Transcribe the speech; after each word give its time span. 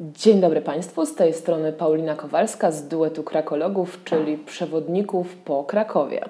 Dzień 0.00 0.40
dobry 0.40 0.60
Państwu, 0.60 1.06
z 1.06 1.14
tej 1.14 1.34
strony 1.34 1.72
Paulina 1.72 2.14
Kowalska 2.14 2.70
z 2.70 2.88
duetu 2.88 3.22
Krakologów, 3.22 4.04
czyli 4.04 4.38
przewodników 4.38 5.36
po 5.36 5.64
Krakowie. 5.64 6.24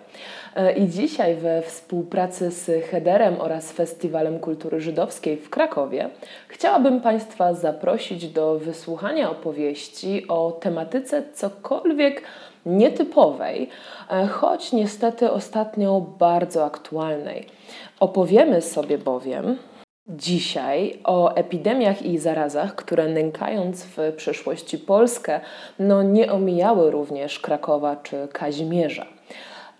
E, 0.56 0.72
I 0.72 0.88
dzisiaj 0.88 1.36
we 1.36 1.62
współpracy 1.62 2.50
z 2.50 2.84
Hederem 2.84 3.40
oraz 3.40 3.72
Festiwalem 3.72 4.38
Kultury 4.38 4.80
Żydowskiej 4.80 5.36
w 5.36 5.50
Krakowie 5.50 6.08
chciałabym 6.48 7.00
Państwa 7.00 7.54
zaprosić 7.54 8.28
do 8.28 8.58
wysłuchania 8.58 9.30
opowieści 9.30 10.28
o 10.28 10.58
tematyce 10.60 11.22
cokolwiek 11.34 12.22
nietypowej, 12.66 13.68
e, 14.10 14.26
choć 14.26 14.72
niestety 14.72 15.30
ostatnio 15.30 16.00
bardzo 16.18 16.64
aktualnej. 16.64 17.46
Opowiemy 18.00 18.62
sobie 18.62 18.98
bowiem 18.98 19.56
Dzisiaj 20.08 20.98
o 21.04 21.34
epidemiach 21.34 22.02
i 22.02 22.18
zarazach, 22.18 22.74
które 22.74 23.08
nękając 23.08 23.84
w 23.84 24.12
przeszłości 24.16 24.78
Polskę, 24.78 25.40
no 25.78 26.02
nie 26.02 26.32
omijały 26.32 26.90
również 26.90 27.40
Krakowa 27.40 27.96
czy 27.96 28.28
Kazimierza. 28.32 29.06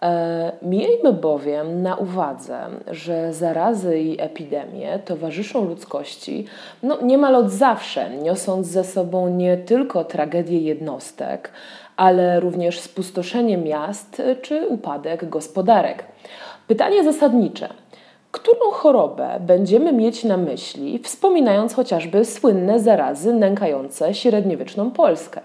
E, 0.03 0.53
miejmy 0.63 1.13
bowiem 1.13 1.83
na 1.83 1.97
uwadze, 1.97 2.59
że 2.91 3.33
zarazy 3.33 3.99
i 3.99 4.21
epidemie 4.21 4.99
towarzyszą 4.99 5.65
ludzkości 5.65 6.47
no, 6.83 7.03
niemal 7.03 7.37
od 7.37 7.51
zawsze, 7.51 8.11
niosąc 8.11 8.67
ze 8.67 8.85
sobą 8.85 9.29
nie 9.29 9.57
tylko 9.57 10.05
tragedię 10.05 10.59
jednostek, 10.61 11.53
ale 11.97 12.41
również 12.41 12.81
spustoszenie 12.81 13.59
miast 13.59 14.23
czy 14.43 14.69
upadek 14.69 15.29
gospodarek. 15.29 16.05
Pytanie 16.67 17.05
zasadnicze– 17.05 17.69
którą 18.37 18.71
chorobę 18.71 19.39
będziemy 19.41 19.93
mieć 19.93 20.25
na 20.25 20.37
myśli, 20.37 20.99
wspominając 20.99 21.75
chociażby 21.75 22.25
słynne 22.25 22.81
zarazy 22.81 23.33
nękające 23.33 24.15
średniowieczną 24.15 24.91
Polskę. 24.91 25.41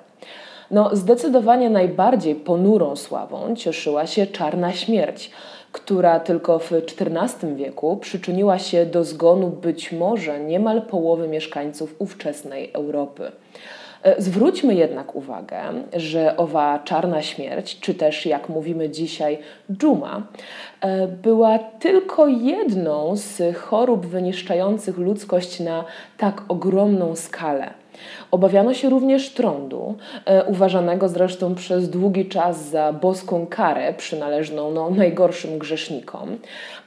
No, 0.72 0.96
zdecydowanie 0.96 1.70
najbardziej 1.70 2.36
ponurą 2.36 2.96
sławą 2.96 3.56
cieszyła 3.56 4.08
się 4.08 4.28
czarna 4.28 4.74
śmierć, 4.74 5.32
która 5.72 6.20
tylko 6.20 6.60
w 6.60 6.72
XIV 6.74 7.56
wieku 7.56 7.98
przyczyniła 7.98 8.60
się 8.60 8.86
do 8.86 9.04
zgonu 9.04 9.48
być 9.48 9.92
może 9.92 10.40
niemal 10.40 10.82
połowy 10.82 11.28
mieszkańców 11.28 11.96
ówczesnej 12.00 12.72
Europy. 12.74 13.32
E, 14.04 14.22
zwróćmy 14.22 14.76
jednak 14.76 15.16
uwagę, 15.16 15.62
że 15.94 16.38
owa 16.38 16.80
czarna 16.80 17.22
śmierć, 17.22 17.80
czy 17.80 17.94
też 17.94 18.26
jak 18.26 18.50
mówimy 18.50 18.90
dzisiaj, 18.90 19.38
dżuma, 19.72 20.28
e, 20.82 21.08
była 21.08 21.60
tylko 21.60 22.28
jedną 22.28 23.16
z 23.16 23.58
chorób 23.58 24.06
wyniszczających 24.06 24.98
ludzkość 24.98 25.60
na 25.60 25.84
tak 26.18 26.44
ogromną 26.48 27.16
skalę. 27.16 27.81
Obawiano 28.32 28.74
się 28.74 28.90
również 28.90 29.30
trądu, 29.30 29.96
e, 30.26 30.44
uważanego 30.46 31.10
zresztą 31.10 31.56
przez 31.56 31.90
długi 31.90 32.26
czas 32.26 32.70
za 32.70 32.94
boską 32.94 33.48
karę 33.50 33.94
przynależną 33.94 34.72
no, 34.72 34.90
najgorszym 34.90 35.60
grzesznikom. 35.60 36.38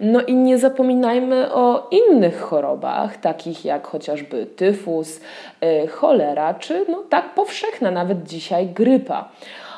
No 0.00 0.22
i 0.22 0.34
nie 0.34 0.58
zapominajmy 0.58 1.54
o 1.54 1.88
innych 1.90 2.40
chorobach, 2.40 3.16
takich 3.16 3.64
jak 3.64 3.86
chociażby 3.86 4.46
tyfus, 4.46 5.20
e, 5.60 5.86
cholera, 5.86 6.54
czy 6.54 6.84
no, 6.88 7.02
tak 7.08 7.34
powszechna 7.34 7.90
nawet 7.90 8.22
dzisiaj 8.22 8.66
grypa. 8.66 9.28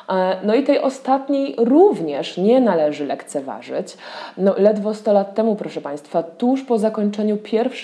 E, 0.09 0.37
no 0.43 0.55
i 0.55 0.63
tej 0.63 0.79
ostatniej 0.79 1.55
również 1.57 2.37
nie 2.37 2.61
należy 2.61 3.05
lekceważyć. 3.05 3.97
No, 4.37 4.53
ledwo 4.57 4.93
100 4.93 5.13
lat 5.13 5.35
temu, 5.35 5.55
proszę 5.55 5.81
Państwa, 5.81 6.23
tuż 6.23 6.63
po 6.63 6.79
zakończeniu 6.79 7.37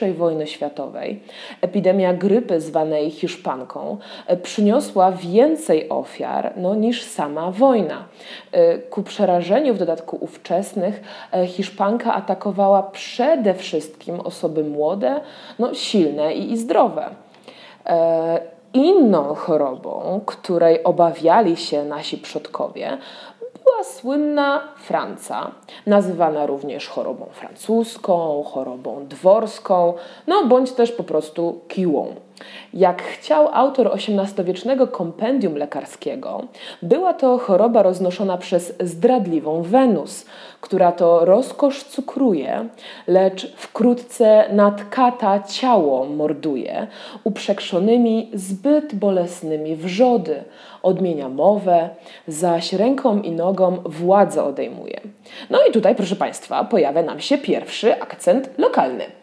I 0.10 0.14
wojny 0.14 0.48
światowej, 0.48 1.20
epidemia 1.62 2.14
grypy 2.14 2.62
zwanej 2.62 3.12
Hiszpanką 3.12 3.98
e, 4.28 4.38
przyniosła 4.38 5.12
więcej 5.12 5.90
ofiar 5.90 6.54
no, 6.58 6.76
niż 6.76 7.04
sama 7.04 7.52
wojna. 7.52 8.06
E, 8.52 8.78
ku 8.78 9.04
przerażeniu 9.04 9.74
w 9.74 9.78
dodatku 9.78 10.18
ówczesnych 10.22 11.02
Hiszpanka 11.48 12.14
atakowała 12.14 12.84
przede 12.84 13.54
wszystkim 13.54 14.20
osoby 14.20 14.64
młode, 14.64 15.22
no, 15.60 15.74
silne 15.74 16.34
i, 16.34 16.52
i 16.52 16.58
zdrowe. 16.58 17.10
Inną 18.74 19.36
chorobą, 19.36 20.22
której 20.26 20.84
obawiali 20.84 21.58
się 21.58 21.84
nasi 21.84 22.18
przodkowie, 22.18 22.98
była 23.64 23.84
słynna 23.84 24.62
Franca, 24.78 25.52
nazywana 25.86 26.46
również 26.46 26.88
chorobą 26.88 27.26
francuską, 27.32 28.44
chorobą 28.44 29.08
dworską, 29.08 29.94
no 30.28 30.46
bądź 30.46 30.72
też 30.72 30.92
po 30.92 31.04
prostu 31.04 31.60
kiłą. 31.68 32.16
Jak 32.74 33.02
chciał 33.02 33.50
autor 33.54 33.92
XVIII-wiecznego 33.94 34.88
kompendium 34.88 35.56
lekarskiego, 35.56 36.44
była 36.82 37.14
to 37.14 37.38
choroba 37.38 37.84
roznoszona 37.84 38.38
przez 38.38 38.74
zdradliwą 38.80 39.62
Wenus, 39.62 40.26
która 40.62 40.92
to 40.92 41.26
rozkosz 41.26 41.84
cukruje, 41.84 42.68
lecz 43.08 43.54
wkrótce 43.56 44.46
nadkata 44.54 45.40
ciało 45.40 46.06
morduje, 46.06 46.88
uprzekrzonymi 47.24 48.32
zbyt 48.34 48.96
bolesnymi 48.96 49.76
wrzody, 49.76 50.44
odmienia 50.84 51.30
mowę, 51.30 51.90
zaś 52.28 52.74
ręką 52.74 53.22
i 53.22 53.32
nogą 53.32 53.78
władzę 53.86 54.44
odejmuje. 54.44 55.02
No 55.50 55.60
i 55.70 55.72
tutaj, 55.72 55.96
proszę 55.96 56.16
Państwa, 56.16 56.64
pojawia 56.64 57.04
nam 57.04 57.20
się 57.20 57.38
pierwszy 57.38 58.02
akcent 58.02 58.50
lokalny. 58.58 59.23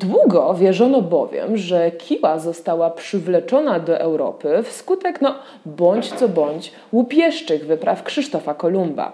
Długo 0.00 0.54
wierzono 0.54 1.02
bowiem, 1.02 1.56
że 1.56 1.90
kiła 1.90 2.38
została 2.38 2.90
przywleczona 2.90 3.80
do 3.80 3.98
Europy 3.98 4.62
wskutek, 4.62 5.20
no 5.20 5.34
bądź 5.66 6.12
co 6.12 6.28
bądź, 6.28 6.72
łupieszczych 6.92 7.66
wypraw 7.66 8.02
Krzysztofa 8.02 8.54
Kolumba. 8.54 9.12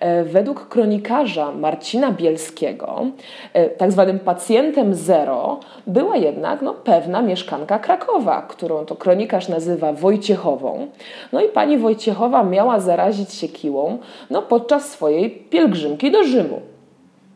E, 0.00 0.24
według 0.24 0.68
kronikarza 0.68 1.52
Marcina 1.52 2.12
Bielskiego, 2.12 3.06
e, 3.52 3.68
tak 3.68 3.92
zwanym 3.92 4.18
pacjentem 4.18 4.94
zero, 4.94 5.60
była 5.86 6.16
jednak 6.16 6.62
no, 6.62 6.74
pewna 6.74 7.22
mieszkanka 7.22 7.78
Krakowa, 7.78 8.42
którą 8.42 8.84
to 8.84 8.96
kronikarz 8.96 9.48
nazywa 9.48 9.92
Wojciechową. 9.92 10.86
No 11.32 11.40
i 11.40 11.48
pani 11.48 11.78
Wojciechowa 11.78 12.44
miała 12.44 12.80
zarazić 12.80 13.34
się 13.34 13.48
kiłą 13.48 13.98
no, 14.30 14.42
podczas 14.42 14.90
swojej 14.90 15.30
pielgrzymki 15.30 16.10
do 16.10 16.24
Rzymu. 16.24 16.71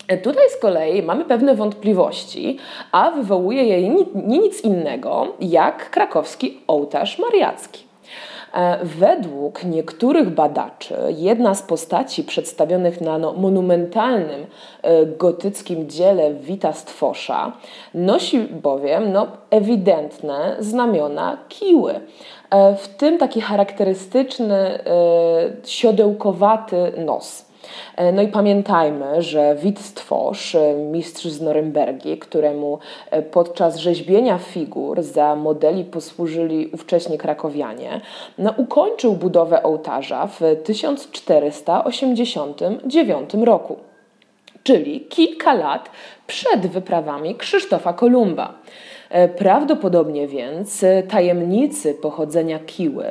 E, 0.09 0.19
tutaj 0.19 0.51
z 0.51 0.57
kolei 0.57 1.03
mamy 1.03 1.25
pewne 1.25 1.55
wątpliwości, 1.55 2.59
a 2.93 3.11
wywołuje 3.11 3.65
je 3.65 3.89
nie 3.89 4.39
nic 4.39 4.61
innego 4.61 5.35
jak 5.41 5.91
krakowski 5.91 6.61
ołtarz 6.67 7.19
mariacki. 7.19 7.85
E, 8.55 8.79
według 8.85 9.65
niektórych 9.65 10.31
badaczy 10.31 10.95
jedna 11.09 11.55
z 11.55 11.63
postaci 11.63 12.25
przedstawionych 12.25 13.01
na 13.01 13.19
no, 13.19 13.33
monumentalnym 13.33 14.47
e, 14.83 15.07
gotyckim 15.07 15.89
dziele 15.89 16.35
Wita 16.35 16.73
Stwosza 16.73 17.53
nosi 17.95 18.39
bowiem 18.39 19.13
no, 19.13 19.27
ewidentne 19.51 20.57
znamiona 20.59 21.39
kiły, 21.49 22.01
w 22.79 22.89
tym 22.89 23.19
taki 23.19 23.41
charakterystyczny 23.41 24.79
siodełkowaty 25.65 26.93
nos. 26.97 27.47
E, 27.97 28.13
no 28.13 28.23
i 28.23 28.29
pamiętajmy, 28.29 29.23
że 29.23 29.55
Wittstwosz, 29.55 30.55
e, 30.55 30.75
mistrz 30.75 31.25
z 31.25 31.41
Norymbergi, 31.41 32.19
któremu 32.19 32.79
e, 33.11 33.23
podczas 33.23 33.77
rzeźbienia 33.77 34.39
figur 34.39 35.03
za 35.03 35.37
modeli 35.37 35.85
posłużyli 35.85 36.71
ówcześni 36.73 37.19
krakowianie, 37.19 38.01
no 38.39 38.55
ukończył 38.57 39.13
budowę 39.13 39.63
ołtarza 39.63 40.27
w 40.27 40.41
1489 40.65 43.35
roku 43.35 43.77
czyli 44.67 45.01
kilka 45.01 45.55
lat 45.55 45.91
przed 46.27 46.67
wyprawami 46.67 47.35
Krzysztofa 47.35 47.93
Kolumba. 47.93 48.55
E, 49.11 49.29
prawdopodobnie 49.29 50.29
więc 50.29 50.85
tajemnicy 51.09 51.95
pochodzenia 51.95 52.59
kiły, 52.59 53.05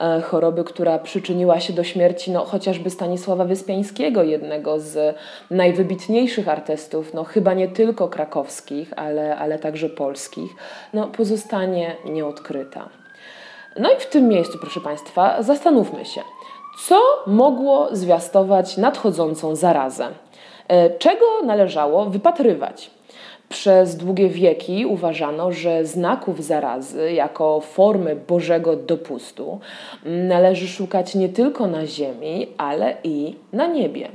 e, 0.00 0.20
choroby, 0.20 0.64
która 0.64 0.98
przyczyniła 0.98 1.60
się 1.60 1.72
do 1.72 1.84
śmierci 1.84 2.30
no, 2.30 2.44
chociażby 2.44 2.90
Stanisława 2.90 3.44
Wyspiańskiego, 3.44 4.22
jednego 4.22 4.80
z 4.80 5.16
najwybitniejszych 5.50 6.48
artystów, 6.48 7.14
no, 7.14 7.24
chyba 7.24 7.54
nie 7.54 7.68
tylko 7.68 8.08
krakowskich, 8.08 8.92
ale, 8.96 9.36
ale 9.36 9.58
także 9.58 9.88
polskich, 9.88 10.54
no, 10.94 11.06
pozostanie 11.06 11.96
nieodkryta. 12.04 12.88
No 13.78 13.90
i 13.90 13.96
w 14.00 14.06
tym 14.06 14.28
miejscu, 14.28 14.58
proszę 14.60 14.80
Państwa, 14.80 15.42
zastanówmy 15.42 16.04
się, 16.04 16.20
co 16.86 17.00
mogło 17.26 17.88
zwiastować 17.92 18.76
nadchodzącą 18.76 19.56
zarazę? 19.56 20.08
E, 20.68 20.90
czego 20.90 21.26
należało 21.44 22.04
wypatrywać? 22.04 22.95
Przez 23.48 23.96
długie 23.96 24.28
wieki 24.28 24.86
uważano, 24.86 25.52
że 25.52 25.84
znaków 25.84 26.44
zarazy 26.44 27.12
jako 27.12 27.60
formy 27.60 28.16
Bożego 28.16 28.76
dopustu 28.76 29.60
należy 30.04 30.68
szukać 30.68 31.14
nie 31.14 31.28
tylko 31.28 31.66
na 31.66 31.86
ziemi, 31.86 32.46
ale 32.58 32.96
i 33.04 33.34
na 33.52 33.66
niebie. 33.66 34.08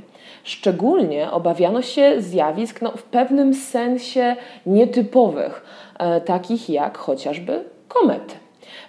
Szczególnie 0.44 1.30
obawiano 1.30 1.82
się 1.82 2.22
zjawisk 2.22 2.82
no, 2.82 2.90
w 2.90 3.02
pewnym 3.02 3.54
sensie 3.54 4.36
nietypowych, 4.66 5.64
e, 5.98 6.20
takich 6.20 6.70
jak 6.70 6.98
chociażby 6.98 7.64
komety. 7.88 8.41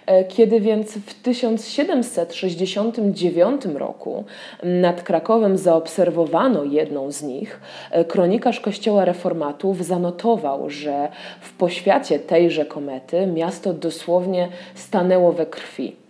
E, 0.06 0.24
kiedy 0.24 0.60
więc 0.60 0.92
w 0.92 1.22
1769 1.22 3.64
roku 3.64 4.24
nad 4.62 5.02
Krakowem 5.02 5.58
zaobserwowano 5.58 6.64
jedną 6.64 7.12
z 7.12 7.22
nich, 7.22 7.60
e, 7.90 8.04
kronikarz 8.04 8.60
Kościoła 8.60 9.04
Reformatów 9.04 9.84
zanotował, 9.84 10.70
że 10.70 11.08
w 11.40 11.52
poświacie 11.52 12.18
tejże 12.18 12.64
komety 12.64 13.26
miasto 13.26 13.72
dosłownie 13.72 14.48
stanęło 14.74 15.32
we 15.32 15.46
krwi. 15.46 16.03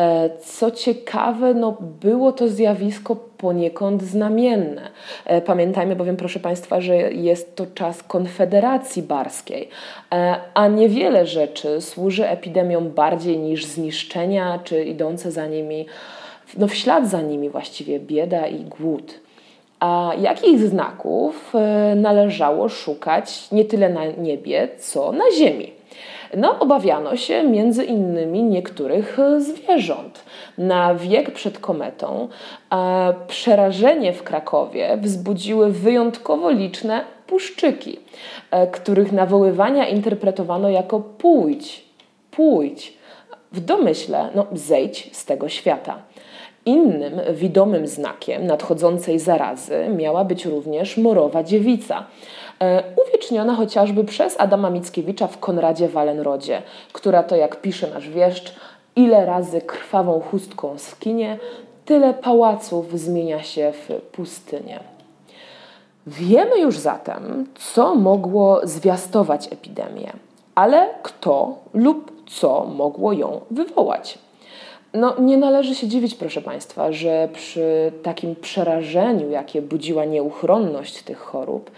E, 0.00 0.30
co 0.40 0.70
ciekawe, 0.70 1.54
no 1.54 1.76
było 1.80 2.32
to 2.32 2.48
zjawisko 2.48 3.16
poniekąd 3.16 4.02
znamienne. 4.02 4.90
E, 5.24 5.40
pamiętajmy 5.40 5.96
bowiem, 5.96 6.16
proszę 6.16 6.40
Państwa, 6.40 6.80
że 6.80 6.96
jest 7.12 7.56
to 7.56 7.66
czas 7.74 8.02
konfederacji 8.02 9.02
barskiej, 9.02 9.68
e, 10.12 10.36
a 10.54 10.68
niewiele 10.68 11.26
rzeczy 11.26 11.80
służy 11.80 12.28
epidemiom 12.28 12.90
bardziej 12.90 13.38
niż 13.38 13.66
zniszczenia, 13.66 14.58
czy 14.64 14.84
idące 14.84 15.32
za 15.32 15.46
nimi, 15.46 15.86
no 16.58 16.68
w 16.68 16.74
ślad 16.74 17.08
za 17.08 17.22
nimi 17.22 17.50
właściwie 17.50 18.00
bieda 18.00 18.46
i 18.46 18.64
głód. 18.64 19.14
A 19.80 20.12
jakich 20.20 20.58
znaków 20.58 21.52
należało 21.96 22.68
szukać 22.68 23.50
nie 23.52 23.64
tyle 23.64 23.88
na 23.88 24.06
niebie, 24.06 24.68
co 24.78 25.12
na 25.12 25.24
ziemi? 25.38 25.79
No, 26.36 26.58
obawiano 26.58 27.16
się 27.16 27.44
między 27.44 27.84
innymi 27.84 28.42
niektórych 28.42 29.18
e, 29.18 29.40
zwierząt. 29.40 30.24
Na 30.58 30.94
wiek 30.94 31.30
przed 31.30 31.58
kometą 31.58 32.28
e, 32.72 33.14
przerażenie 33.26 34.12
w 34.12 34.22
Krakowie 34.22 34.98
wzbudziły 35.02 35.72
wyjątkowo 35.72 36.50
liczne 36.50 37.04
puszczyki, 37.26 37.98
e, 38.50 38.66
których 38.66 39.12
nawoływania 39.12 39.88
interpretowano 39.88 40.68
jako 40.68 41.00
pójdź, 41.00 41.84
pójdź. 42.30 43.00
W 43.52 43.60
domyśle, 43.60 44.28
no, 44.34 44.46
zejdź 44.52 45.16
z 45.16 45.24
tego 45.24 45.48
świata. 45.48 46.02
Innym 46.66 47.20
widomym 47.34 47.86
znakiem 47.86 48.46
nadchodzącej 48.46 49.18
zarazy 49.18 49.88
miała 49.96 50.24
być 50.24 50.44
również 50.44 50.96
morowa 50.96 51.42
dziewica, 51.42 52.04
uwieczniona 53.06 53.54
chociażby 53.54 54.04
przez 54.04 54.40
Adama 54.40 54.70
Mickiewicza 54.70 55.26
w 55.26 55.38
Konradzie 55.38 55.88
Wallenrodzie, 55.88 56.62
która 56.92 57.22
to, 57.22 57.36
jak 57.36 57.60
pisze 57.60 57.90
nasz 57.90 58.08
wieszcz, 58.08 58.54
ile 58.96 59.26
razy 59.26 59.60
krwawą 59.60 60.20
chustką 60.20 60.78
skinie, 60.78 61.38
tyle 61.84 62.14
pałaców 62.14 63.00
zmienia 63.00 63.42
się 63.42 63.72
w 63.72 64.02
pustynię. 64.12 64.80
Wiemy 66.06 66.58
już 66.60 66.78
zatem, 66.78 67.46
co 67.54 67.94
mogło 67.94 68.60
zwiastować 68.62 69.52
epidemię, 69.52 70.12
ale 70.54 70.88
kto 71.02 71.54
lub 71.74 72.28
co 72.30 72.64
mogło 72.64 73.12
ją 73.12 73.40
wywołać. 73.50 74.18
No, 74.94 75.14
nie 75.18 75.36
należy 75.38 75.74
się 75.74 75.88
dziwić, 75.88 76.14
proszę 76.14 76.42
Państwa, 76.42 76.92
że 76.92 77.28
przy 77.32 77.92
takim 78.02 78.36
przerażeniu, 78.36 79.30
jakie 79.30 79.62
budziła 79.62 80.04
nieuchronność 80.04 81.02
tych 81.02 81.18
chorób, 81.18 81.70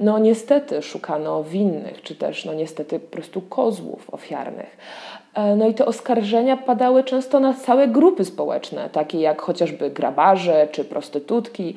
no 0.00 0.18
niestety 0.18 0.82
szukano 0.82 1.44
winnych, 1.44 2.02
czy 2.02 2.14
też 2.14 2.44
no 2.44 2.54
niestety 2.54 3.00
po 3.00 3.10
prostu 3.10 3.42
kozłów 3.42 4.10
ofiarnych. 4.14 4.76
E, 5.36 5.56
no 5.56 5.66
i 5.66 5.74
te 5.74 5.86
oskarżenia 5.86 6.56
padały 6.56 7.04
często 7.04 7.40
na 7.40 7.54
całe 7.54 7.88
grupy 7.88 8.24
społeczne, 8.24 8.90
takie 8.92 9.20
jak 9.20 9.42
chociażby 9.42 9.90
grabarze 9.90 10.68
czy 10.72 10.84
prostytutki, 10.84 11.74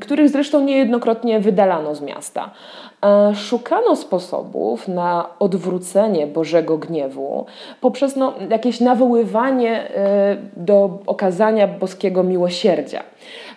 których 0.00 0.28
zresztą 0.28 0.64
niejednokrotnie 0.64 1.40
wydalano 1.40 1.94
z 1.94 2.00
miasta. 2.00 2.50
E, 3.04 3.34
szukano 3.34 3.96
sposobów 3.96 4.88
na 4.88 5.28
odwrócenie 5.38 6.26
Bożego 6.26 6.78
gniewu 6.78 7.46
poprzez 7.80 8.16
no, 8.16 8.34
jakieś 8.50 8.80
nawoływanie 8.80 9.90
e, 9.94 10.36
do 10.56 10.98
okazania 11.06 11.68
boskiego 11.68 12.22
miłosierdzia. 12.22 13.02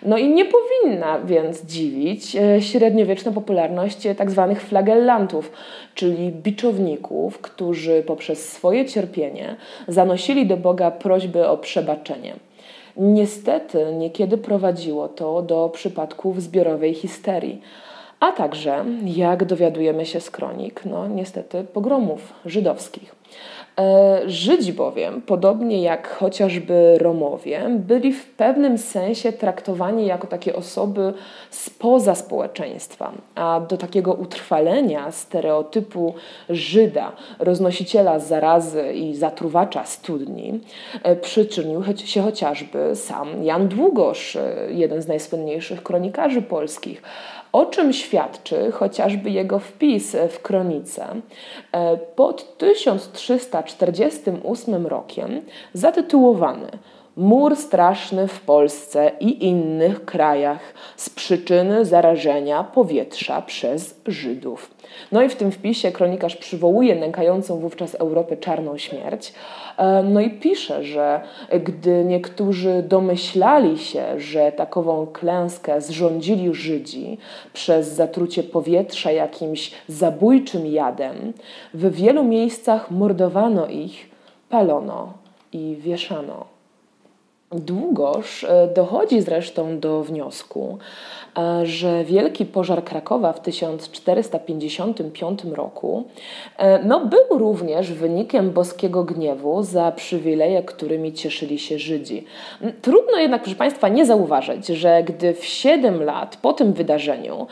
No 0.02 0.18
i 0.18 0.28
nie 0.28 0.44
powinna 0.44 1.18
więc 1.20 1.64
dziwić 1.64 2.36
średniowieczna 2.60 3.32
popularność 3.32 3.98
tzw. 4.18 4.46
Tak 4.54 4.60
flagellantów, 4.60 5.52
czyli 5.94 6.30
biczowników, 6.30 7.38
którzy 7.38 8.02
poprzez 8.06 8.52
swoje 8.52 8.84
cierpienie 8.84 9.45
zanosili 9.88 10.46
do 10.46 10.56
Boga 10.56 10.90
prośby 10.90 11.48
o 11.48 11.58
przebaczenie. 11.58 12.36
Niestety 12.96 13.94
niekiedy 13.94 14.38
prowadziło 14.38 15.08
to 15.08 15.42
do 15.42 15.68
przypadków 15.68 16.42
zbiorowej 16.42 16.94
histerii, 16.94 17.60
a 18.20 18.32
także, 18.32 18.84
jak 19.04 19.44
dowiadujemy 19.44 20.06
się 20.06 20.20
z 20.20 20.30
kronik, 20.30 20.84
no 20.84 21.08
niestety 21.08 21.64
pogromów 21.64 22.32
żydowskich. 22.44 23.14
E, 23.78 24.20
Żydzi 24.26 24.72
bowiem, 24.72 25.22
podobnie 25.22 25.82
jak 25.82 26.08
chociażby 26.08 26.98
Romowie, 26.98 27.62
byli 27.70 28.12
w 28.12 28.26
pewnym 28.26 28.78
sensie 28.78 29.32
traktowani 29.32 30.06
jako 30.06 30.26
takie 30.26 30.56
osoby 30.56 31.12
spoza 31.50 32.14
społeczeństwa, 32.14 33.12
a 33.34 33.60
do 33.60 33.76
takiego 33.76 34.12
utrwalenia 34.12 35.12
stereotypu 35.12 36.14
Żyda, 36.50 37.12
roznosiciela 37.38 38.18
zarazy 38.18 38.92
i 38.92 39.14
zatruwacza 39.14 39.84
studni, 39.84 40.60
e, 41.02 41.16
przyczynił 41.16 41.82
się 42.04 42.22
chociażby 42.22 42.96
sam 42.96 43.44
Jan 43.44 43.68
Długosz, 43.68 44.36
e, 44.36 44.54
jeden 44.70 45.02
z 45.02 45.08
najsłynniejszych 45.08 45.82
kronikarzy 45.82 46.42
polskich, 46.42 47.02
o 47.56 47.66
czym 47.66 47.92
świadczy 47.92 48.72
chociażby 48.72 49.30
jego 49.30 49.58
wpis 49.58 50.16
w 50.30 50.42
kronice? 50.42 51.06
E, 51.72 51.96
pod 51.96 52.58
1348 52.58 54.86
rokiem 54.86 55.42
zatytułowany 55.72 56.66
Mur 57.16 57.56
straszny 57.56 58.28
w 58.28 58.40
Polsce 58.40 59.12
i 59.20 59.46
innych 59.46 60.04
krajach 60.04 60.60
z 60.96 61.10
przyczyny 61.10 61.84
zarażenia 61.84 62.64
powietrza 62.64 63.42
przez 63.42 64.00
Żydów. 64.06 64.70
No 65.12 65.22
i 65.22 65.28
w 65.28 65.36
tym 65.36 65.52
wpisie 65.52 65.92
kronikarz 65.92 66.36
przywołuje 66.36 66.96
nękającą 66.96 67.58
wówczas 67.58 67.94
Europę 67.94 68.36
czarną 68.36 68.78
śmierć. 68.78 69.32
E, 69.78 70.02
no 70.02 70.20
i 70.20 70.30
pisze, 70.30 70.84
że 70.84 71.20
gdy 71.64 72.04
niektórzy 72.04 72.84
domyślali 72.88 73.78
się, 73.78 74.20
że 74.20 74.52
takową 74.52 75.06
klęskę 75.06 75.80
zrządzili 75.80 76.54
Żydzi 76.54 77.18
przez 77.52 77.88
zatrucie 77.88 78.42
powietrza 78.42 79.10
jakimś 79.10 79.72
zabójczym 79.88 80.66
jadem, 80.66 81.32
w 81.74 81.94
wielu 81.94 82.24
miejscach 82.24 82.90
mordowano 82.90 83.66
ich, 83.66 84.10
palono 84.48 85.12
i 85.52 85.76
wieszano. 85.80 86.55
Długoż 87.52 88.44
e, 88.44 88.68
dochodzi 88.74 89.20
zresztą 89.20 89.80
do 89.80 90.02
wniosku, 90.02 90.78
e, 91.38 91.66
że 91.66 92.04
wielki 92.04 92.46
pożar 92.46 92.84
Krakowa 92.84 93.32
w 93.32 93.40
1455 93.40 95.44
roku 95.44 96.04
e, 96.58 96.84
no, 96.84 97.06
był 97.06 97.38
również 97.38 97.92
wynikiem 97.92 98.50
boskiego 98.50 99.04
gniewu 99.04 99.62
za 99.62 99.92
przywileje, 99.92 100.62
którymi 100.62 101.12
cieszyli 101.12 101.58
się 101.58 101.78
Żydzi. 101.78 102.24
Trudno 102.82 103.18
jednak, 103.18 103.42
proszę 103.42 103.56
Państwa, 103.56 103.88
nie 103.88 104.06
zauważyć, 104.06 104.66
że 104.66 105.02
gdy 105.02 105.34
w 105.34 105.44
7 105.44 106.02
lat 106.02 106.36
po 106.36 106.52
tym 106.52 106.72
wydarzeniu 106.72 107.46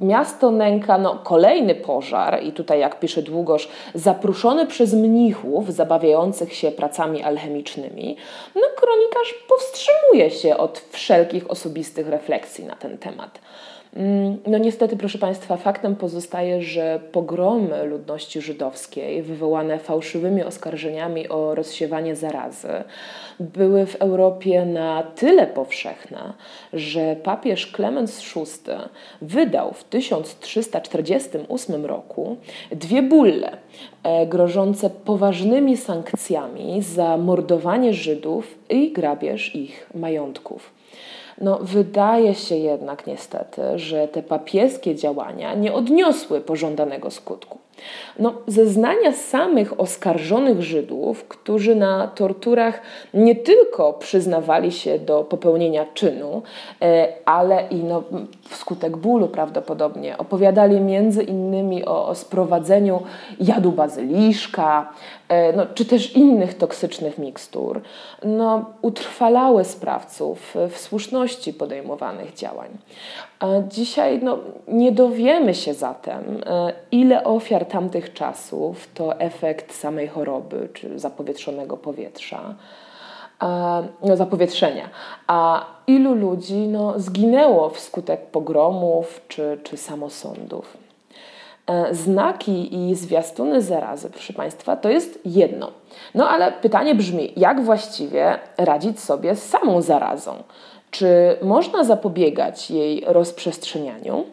miasto 0.00 0.50
nęka 0.50 0.98
no, 0.98 1.20
kolejny 1.24 1.74
pożar, 1.74 2.42
i 2.42 2.52
tutaj, 2.52 2.80
jak 2.80 3.00
pisze 3.00 3.22
Długoż, 3.22 3.68
zapruszony 3.94 4.66
przez 4.66 4.94
mnichów 4.94 5.72
zabawiających 5.72 6.54
się 6.54 6.70
pracami 6.70 7.22
alchemicznymi, 7.22 8.16
no 8.54 8.62
kronikarz 8.76 9.34
powstrzymuje 9.48 10.30
się 10.30 10.56
od 10.56 10.84
wszelkich 10.90 11.50
osobistych 11.50 12.08
refleksji 12.08 12.64
na 12.64 12.76
ten 12.76 12.98
temat. 12.98 13.40
Mm, 13.96 14.38
no 14.46 14.58
niestety, 14.58 14.96
proszę 14.96 15.18
Państwa, 15.18 15.56
faktem 15.56 15.96
pozostaje, 15.96 16.62
że 16.62 17.00
pogromy 17.12 17.84
ludności 17.84 18.40
żydowskiej, 18.40 19.22
wywołane 19.22 19.78
fałszywymi 19.78 20.42
oskarżeniami 20.42 21.28
o 21.28 21.54
rozsiewanie 21.54 22.16
zarazy, 22.16 22.68
były 23.40 23.86
w 23.86 23.94
Europie 23.94 24.64
na 24.64 25.02
tyle 25.02 25.46
powszechne, 25.46 26.32
że 26.72 27.16
papież 27.22 27.66
Klemens 27.66 28.34
VI 28.34 28.42
wydał 29.22 29.72
w 29.72 29.84
1348 29.84 31.86
roku 31.86 32.36
dwie 32.72 33.02
bulle 33.02 33.56
e, 34.02 34.26
grożące 34.26 34.90
poważnymi 34.90 35.76
sankcjami 35.76 36.82
za 36.82 37.16
mordowanie 37.16 37.94
Żydów 37.94 38.15
i 38.70 38.92
grabież 38.92 39.54
ich 39.54 39.90
majątków. 39.94 40.70
No, 41.40 41.58
wydaje 41.62 42.34
się 42.34 42.56
jednak 42.56 43.06
niestety, 43.06 43.62
że 43.78 44.08
te 44.08 44.22
papieskie 44.22 44.94
działania 44.94 45.54
nie 45.54 45.72
odniosły 45.72 46.40
pożądanego 46.40 47.10
skutku. 47.10 47.58
No, 48.18 48.34
zeznania 48.46 49.12
samych 49.12 49.80
oskarżonych 49.80 50.62
Żydów, 50.62 51.24
którzy 51.24 51.74
na 51.74 52.08
torturach 52.08 52.80
nie 53.14 53.34
tylko 53.34 53.92
przyznawali 53.92 54.72
się 54.72 54.98
do 54.98 55.24
popełnienia 55.24 55.86
czynu, 55.94 56.42
e, 56.82 57.08
ale 57.24 57.68
i 57.70 57.76
no, 57.76 58.02
wskutek 58.48 58.96
bólu 58.96 59.28
prawdopodobnie 59.28 60.18
opowiadali 60.18 60.80
między 60.80 61.22
innymi 61.22 61.84
o, 61.84 62.08
o 62.08 62.14
sprowadzeniu 62.14 63.02
jadu 63.40 63.72
bazyliszka, 63.72 64.92
no, 65.56 65.66
czy 65.74 65.84
też 65.84 66.16
innych 66.16 66.54
toksycznych 66.54 67.18
mikstur, 67.18 67.80
no, 68.24 68.64
utrwalały 68.82 69.64
sprawców 69.64 70.54
w 70.70 70.78
słuszności 70.78 71.52
podejmowanych 71.52 72.34
działań. 72.34 72.68
Dzisiaj 73.68 74.20
no, 74.22 74.38
nie 74.68 74.92
dowiemy 74.92 75.54
się 75.54 75.74
zatem, 75.74 76.42
e, 76.46 76.72
ile 76.90 77.24
ofiar 77.24 77.64
tamtych 77.64 78.12
czasów 78.12 78.88
to 78.94 79.20
efekt 79.20 79.74
samej 79.74 80.08
choroby 80.08 80.68
czy 80.74 80.98
zapowietrzonego 80.98 81.76
powietrza, 81.76 82.54
no, 84.02 84.16
zapowietrzenia, 84.16 84.88
a 85.26 85.66
ilu 85.86 86.14
ludzi 86.14 86.54
no, 86.54 86.94
zginęło 86.96 87.70
wskutek 87.70 88.26
pogromów 88.26 89.20
czy, 89.28 89.58
czy 89.62 89.76
samosądów. 89.76 90.85
E, 91.66 91.94
znaki 91.94 92.74
i 92.74 92.94
zwiastuny 92.94 93.62
zarazy, 93.62 94.10
proszę 94.10 94.32
Państwa, 94.32 94.76
to 94.76 94.88
jest 94.88 95.18
jedno. 95.24 95.70
No 96.14 96.28
ale 96.28 96.52
pytanie 96.52 96.94
brzmi, 96.94 97.32
jak 97.36 97.64
właściwie 97.64 98.38
radzić 98.58 99.00
sobie 99.00 99.36
z 99.36 99.48
samą 99.48 99.82
zarazą? 99.82 100.34
Czy 100.90 101.36
można 101.42 101.84
zapobiegać 101.84 102.70
jej 102.70 103.04
rozprzestrzenianiu? 103.06 104.24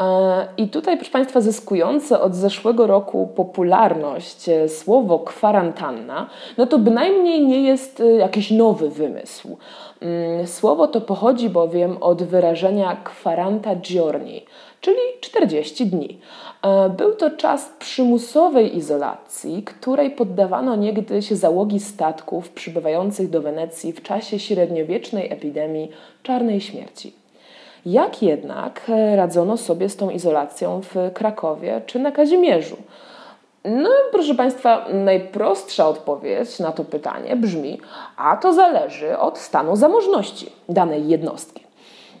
E, 0.00 0.46
I 0.56 0.68
tutaj, 0.68 0.96
proszę 0.96 1.10
Państwa, 1.10 1.40
zyskujące 1.40 2.20
od 2.20 2.34
zeszłego 2.34 2.86
roku 2.86 3.26
popularność 3.36 4.48
e, 4.48 4.68
słowo 4.68 5.18
kwarantanna, 5.18 6.30
no 6.58 6.66
to 6.66 6.78
bynajmniej 6.78 7.46
nie 7.46 7.62
jest 7.62 8.02
jakiś 8.18 8.50
nowy 8.50 8.90
wymysł. 8.90 9.56
Mm, 10.00 10.46
słowo 10.46 10.88
to 10.88 11.00
pochodzi 11.00 11.50
bowiem 11.50 11.96
od 12.00 12.22
wyrażenia 12.22 12.96
kwaranta 13.04 13.76
giorni, 13.76 14.44
czyli 14.80 14.98
40 15.20 15.86
dni. 15.86 16.18
Był 16.96 17.14
to 17.14 17.30
czas 17.30 17.72
przymusowej 17.78 18.76
izolacji, 18.76 19.62
której 19.62 20.10
poddawano 20.10 20.76
niegdyś 20.76 21.30
załogi 21.30 21.80
statków 21.80 22.48
przybywających 22.48 23.30
do 23.30 23.42
Wenecji 23.42 23.92
w 23.92 24.02
czasie 24.02 24.38
średniowiecznej 24.38 25.32
epidemii 25.32 25.90
czarnej 26.22 26.60
śmierci. 26.60 27.12
Jak 27.86 28.22
jednak 28.22 28.82
e, 28.88 29.16
radzono 29.16 29.56
sobie 29.56 29.88
z 29.88 29.96
tą 29.96 30.10
izolacją 30.10 30.80
w 30.80 30.94
Krakowie 31.14 31.82
czy 31.86 31.98
na 31.98 32.12
Kazimierzu? 32.12 32.76
No, 33.64 33.90
proszę 34.12 34.34
Państwa, 34.34 34.86
najprostsza 34.92 35.88
odpowiedź 35.88 36.58
na 36.58 36.72
to 36.72 36.84
pytanie 36.84 37.36
brzmi: 37.36 37.80
a 38.16 38.36
to 38.36 38.52
zależy 38.52 39.18
od 39.18 39.38
stanu 39.38 39.76
zamożności 39.76 40.52
danej 40.68 41.08
jednostki. 41.08 41.63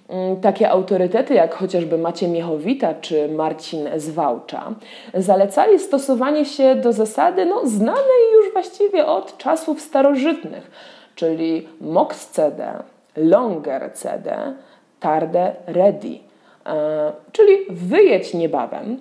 Mm, 0.08 0.40
takie 0.40 0.70
autorytety 0.70 1.34
jak 1.34 1.54
chociażby 1.54 1.98
Maciej 1.98 2.28
Miechowita 2.28 2.94
czy 2.94 3.28
Marcin 3.28 3.88
Zwałcza 3.96 4.72
zalecali 5.14 5.78
stosowanie 5.78 6.44
się 6.44 6.74
do 6.74 6.92
zasady 6.92 7.46
no, 7.46 7.66
znanej 7.66 8.32
już 8.34 8.52
właściwie 8.52 9.06
od 9.06 9.38
czasów 9.38 9.80
starożytnych, 9.80 10.70
czyli 11.14 11.68
mox 11.80 12.28
cede, 12.28 12.82
longer 13.16 13.92
cede, 13.92 14.52
tarde 15.00 15.52
ready, 15.66 16.18
e, 16.66 17.12
czyli 17.32 17.56
wyjedź 17.70 18.34
niebawem, 18.34 18.98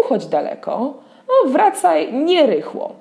uchodź 0.00 0.26
daleko, 0.26 0.94
no, 1.28 1.50
wracaj 1.50 2.12
nierychło. 2.12 2.92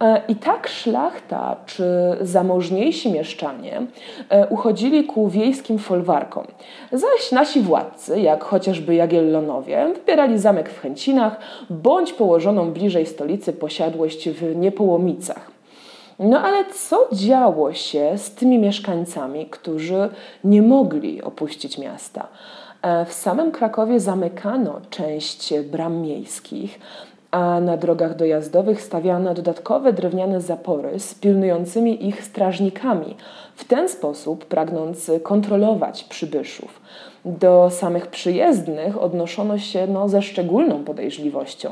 E, 0.00 0.22
I 0.28 0.36
tak 0.36 0.68
szlachta 0.68 1.56
czy 1.66 1.84
zamożniejsi 2.20 3.12
mieszczanie 3.12 3.82
e, 4.28 4.46
uchodzili 4.46 5.04
ku 5.04 5.28
wiejskim 5.28 5.78
folwarkom, 5.78 6.46
zaś 6.92 7.32
nasi 7.32 7.60
władcy, 7.60 8.20
jak 8.20 8.44
chociażby 8.44 8.94
Jagiellonowie, 8.94 9.92
wybierali 9.94 10.38
zamek 10.38 10.70
w 10.70 10.80
Chęcinach 10.80 11.36
bądź 11.70 12.12
położoną 12.12 12.72
bliżej 12.72 13.06
stolicy 13.06 13.52
posiadłość 13.52 14.28
w 14.28 14.56
Niepołomicach. 14.56 15.50
No 16.18 16.40
ale 16.40 16.64
co 16.64 17.08
działo 17.12 17.72
się 17.72 18.12
z 18.18 18.30
tymi 18.30 18.58
mieszkańcami, 18.58 19.46
którzy 19.46 20.08
nie 20.44 20.62
mogli 20.62 21.22
opuścić 21.22 21.78
miasta? 21.78 22.28
E, 22.82 23.04
w 23.04 23.12
samym 23.12 23.52
Krakowie 23.52 24.00
zamykano 24.00 24.80
część 24.90 25.54
bram 25.60 25.96
miejskich, 25.96 26.80
a 27.30 27.60
na 27.60 27.76
drogach 27.76 28.16
dojazdowych 28.16 28.82
stawiano 28.82 29.34
dodatkowe 29.34 29.92
drewniane 29.92 30.40
zapory 30.40 31.00
z 31.00 31.14
pilnującymi 31.14 32.08
ich 32.08 32.24
strażnikami, 32.24 33.16
w 33.56 33.64
ten 33.64 33.88
sposób 33.88 34.44
pragnąc 34.44 35.10
kontrolować 35.22 36.04
przybyszów. 36.04 36.80
Do 37.24 37.70
samych 37.70 38.06
przyjezdnych 38.06 39.02
odnoszono 39.02 39.58
się 39.58 39.86
no, 39.86 40.08
ze 40.08 40.22
szczególną 40.22 40.84
podejrzliwością. 40.84 41.70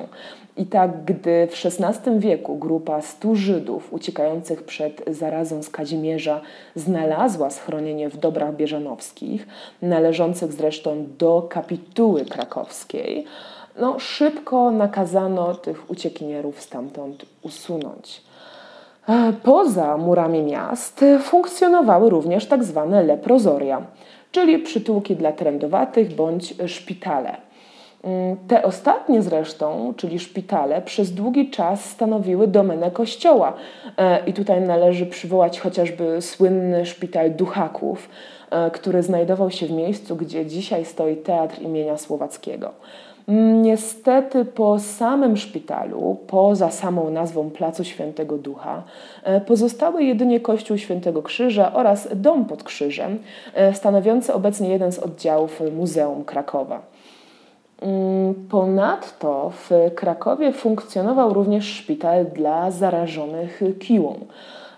I 0.56 0.66
tak, 0.66 1.04
gdy 1.04 1.48
w 1.50 1.66
XVI 1.66 2.18
wieku 2.18 2.56
grupa 2.56 3.02
stu 3.02 3.36
Żydów 3.36 3.92
uciekających 3.92 4.62
przed 4.62 5.02
zarazą 5.06 5.62
z 5.62 5.70
Kazimierza 5.70 6.40
znalazła 6.74 7.50
schronienie 7.50 8.10
w 8.10 8.16
Dobrach 8.16 8.56
Bieżanowskich, 8.56 9.46
należących 9.82 10.52
zresztą 10.52 11.06
do 11.18 11.46
kapituły 11.50 12.24
krakowskiej, 12.24 13.24
no, 13.80 13.98
szybko 13.98 14.70
nakazano 14.70 15.54
tych 15.54 15.90
uciekinierów 15.90 16.60
stamtąd 16.60 17.26
usunąć. 17.42 18.22
E, 19.08 19.32
poza 19.42 19.96
murami 19.96 20.42
miast 20.42 21.04
funkcjonowały 21.22 22.10
również 22.10 22.46
tak 22.46 22.64
zwane 22.64 23.02
leprozoria, 23.02 23.82
czyli 24.32 24.58
przytułki 24.58 25.16
dla 25.16 25.32
trędowatych 25.32 26.14
bądź 26.14 26.54
szpitale. 26.66 27.48
Mm, 28.04 28.36
te 28.48 28.62
ostatnie 28.62 29.22
zresztą, 29.22 29.94
czyli 29.96 30.18
szpitale, 30.18 30.82
przez 30.82 31.12
długi 31.14 31.50
czas 31.50 31.84
stanowiły 31.84 32.46
domenę 32.46 32.90
kościoła. 32.90 33.52
E, 33.96 34.26
I 34.26 34.32
tutaj 34.32 34.60
należy 34.60 35.06
przywołać 35.06 35.60
chociażby 35.60 36.22
słynny 36.22 36.86
szpital 36.86 37.30
Duchaków, 37.30 38.08
e, 38.50 38.70
który 38.70 39.02
znajdował 39.02 39.50
się 39.50 39.66
w 39.66 39.70
miejscu, 39.70 40.16
gdzie 40.16 40.46
dzisiaj 40.46 40.84
stoi 40.84 41.16
Teatr 41.16 41.62
imienia 41.62 41.96
Słowackiego. 41.96 42.72
Niestety 43.62 44.44
po 44.44 44.78
samym 44.78 45.36
szpitalu, 45.36 46.16
poza 46.26 46.70
samą 46.70 47.10
nazwą 47.10 47.50
Placu 47.50 47.84
Świętego 47.84 48.38
Ducha, 48.38 48.82
e, 49.22 49.40
pozostały 49.40 50.04
jedynie 50.04 50.40
Kościół 50.40 50.78
Świętego 50.78 51.22
Krzyża 51.22 51.72
oraz 51.72 52.08
Dom 52.14 52.44
pod 52.44 52.62
Krzyżem, 52.62 53.18
e, 53.54 53.74
stanowiący 53.74 54.34
obecnie 54.34 54.68
jeden 54.68 54.92
z 54.92 54.98
oddziałów 54.98 55.62
Muzeum 55.76 56.24
Krakowa. 56.24 56.82
Mm, 57.82 58.34
ponadto 58.50 59.50
w 59.50 59.70
Krakowie 59.94 60.52
funkcjonował 60.52 61.34
również 61.34 61.64
szpital 61.64 62.26
dla 62.26 62.70
zarażonych 62.70 63.60
kiłą. 63.78 64.14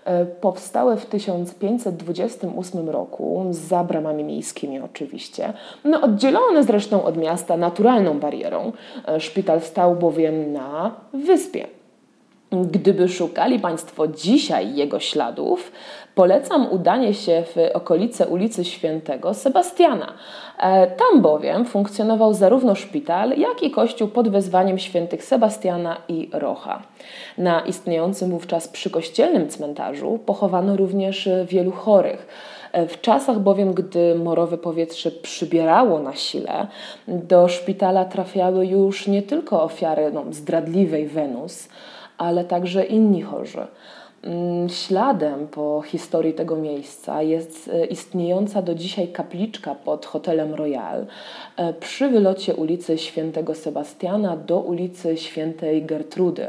E, 0.05 0.25
powstałe 0.25 0.97
w 0.97 1.05
1528 1.05 2.89
roku, 2.89 3.45
za 3.49 3.83
bramami 3.83 4.23
miejskimi 4.23 4.79
oczywiście, 4.79 5.53
no 5.83 6.01
oddzielone 6.01 6.63
zresztą 6.63 7.03
od 7.03 7.17
miasta 7.17 7.57
naturalną 7.57 8.19
barierą. 8.19 8.71
E, 9.07 9.19
szpital 9.19 9.61
stał 9.61 9.95
bowiem 9.95 10.53
na 10.53 10.95
wyspie. 11.13 11.80
Gdyby 12.51 13.09
szukali 13.09 13.59
Państwo 13.59 14.07
dzisiaj 14.07 14.75
jego 14.75 14.99
śladów, 14.99 15.71
polecam 16.15 16.71
udanie 16.71 17.13
się 17.13 17.43
w 17.43 17.75
okolice 17.75 18.27
ulicy 18.27 18.65
Świętego 18.65 19.33
Sebastiana. 19.33 20.13
E, 20.59 20.87
tam 20.87 21.21
bowiem 21.21 21.65
funkcjonował 21.65 22.33
zarówno 22.33 22.75
szpital, 22.75 23.29
jak 23.37 23.63
i 23.63 23.71
kościół 23.71 24.07
pod 24.07 24.29
wezwaniem 24.29 24.79
świętych 24.79 25.23
Sebastiana 25.23 25.97
i 26.07 26.29
Rocha. 26.33 26.81
Na 27.37 27.61
istniejącym 27.61 28.29
wówczas 28.29 28.67
przykościelnym 28.67 29.49
cmentarzu 29.49 30.19
pochowano 30.25 30.77
również 30.77 31.29
wielu 31.45 31.71
chorych. 31.71 32.27
E, 32.71 32.87
w 32.87 33.01
czasach 33.01 33.39
bowiem, 33.39 33.73
gdy 33.73 34.15
morowe 34.15 34.57
powietrze 34.57 35.11
przybierało 35.11 35.99
na 35.99 36.15
sile, 36.15 36.67
do 37.07 37.47
szpitala 37.47 38.05
trafiały 38.05 38.65
już 38.65 39.07
nie 39.07 39.21
tylko 39.21 39.63
ofiary 39.63 40.11
no, 40.13 40.23
zdradliwej 40.31 41.07
Wenus, 41.07 41.67
ale 42.21 42.45
także 42.45 42.85
inni 42.85 43.21
chorzy. 43.21 43.67
Mm, 44.23 44.69
śladem 44.69 45.47
po 45.47 45.81
historii 45.81 46.33
tego 46.33 46.55
miejsca 46.55 47.21
jest 47.21 47.69
e, 47.73 47.85
istniejąca 47.85 48.61
do 48.61 48.75
dzisiaj 48.75 49.07
kapliczka 49.07 49.75
pod 49.75 50.05
hotelem 50.05 50.53
Royal 50.53 51.05
e, 51.57 51.73
przy 51.73 52.09
wylocie 52.09 52.55
ulicy 52.55 52.97
Świętego 52.97 53.55
Sebastiana 53.55 54.37
do 54.37 54.59
ulicy 54.59 55.17
Świętej 55.17 55.85
Gertrudy. 55.85 56.47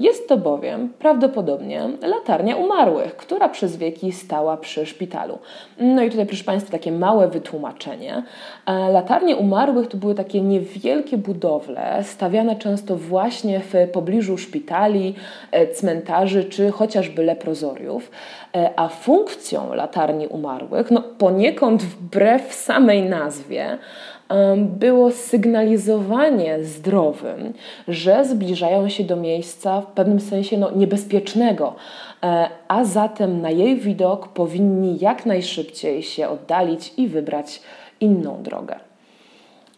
Jest 0.00 0.28
to 0.28 0.36
bowiem 0.36 0.92
prawdopodobnie 0.98 1.88
latarnia 2.02 2.56
umarłych, 2.56 3.16
która 3.16 3.48
przez 3.48 3.76
wieki 3.76 4.12
stała 4.12 4.56
przy 4.56 4.86
szpitalu. 4.86 5.38
No 5.78 6.02
i 6.02 6.10
tutaj, 6.10 6.26
proszę 6.26 6.44
Państwa, 6.44 6.72
takie 6.72 6.92
małe 6.92 7.28
wytłumaczenie. 7.28 8.22
E, 8.66 8.72
latarnie 8.92 9.36
umarłych 9.36 9.88
to 9.88 9.96
były 9.96 10.14
takie 10.14 10.40
niewielkie 10.40 11.16
budowle, 11.16 12.04
stawiane 12.04 12.56
często 12.56 12.96
właśnie 12.96 13.60
w 13.60 13.74
pobliżu 13.92 14.38
szpitali, 14.38 15.14
e, 15.52 15.66
cmentarzy 15.66 16.44
czy 16.44 16.70
chociażby 16.70 17.22
leprozoriów. 17.22 18.10
E, 18.54 18.70
a 18.76 18.88
funkcją 18.88 19.74
latarni 19.74 20.26
umarłych, 20.26 20.90
no 20.90 21.02
poniekąd 21.18 21.82
wbrew 21.82 22.54
samej 22.54 23.02
nazwie, 23.02 23.78
było 24.56 25.10
sygnalizowanie 25.10 26.64
zdrowym, 26.64 27.52
że 27.88 28.24
zbliżają 28.24 28.88
się 28.88 29.04
do 29.04 29.16
miejsca 29.16 29.80
w 29.80 29.86
pewnym 29.86 30.20
sensie 30.20 30.58
no, 30.58 30.70
niebezpiecznego, 30.70 31.74
e, 32.22 32.48
a 32.68 32.84
zatem 32.84 33.40
na 33.40 33.50
jej 33.50 33.76
widok 33.76 34.28
powinni 34.28 34.98
jak 35.00 35.26
najszybciej 35.26 36.02
się 36.02 36.28
oddalić 36.28 36.92
i 36.96 37.08
wybrać 37.08 37.62
inną 38.00 38.42
drogę. 38.42 38.76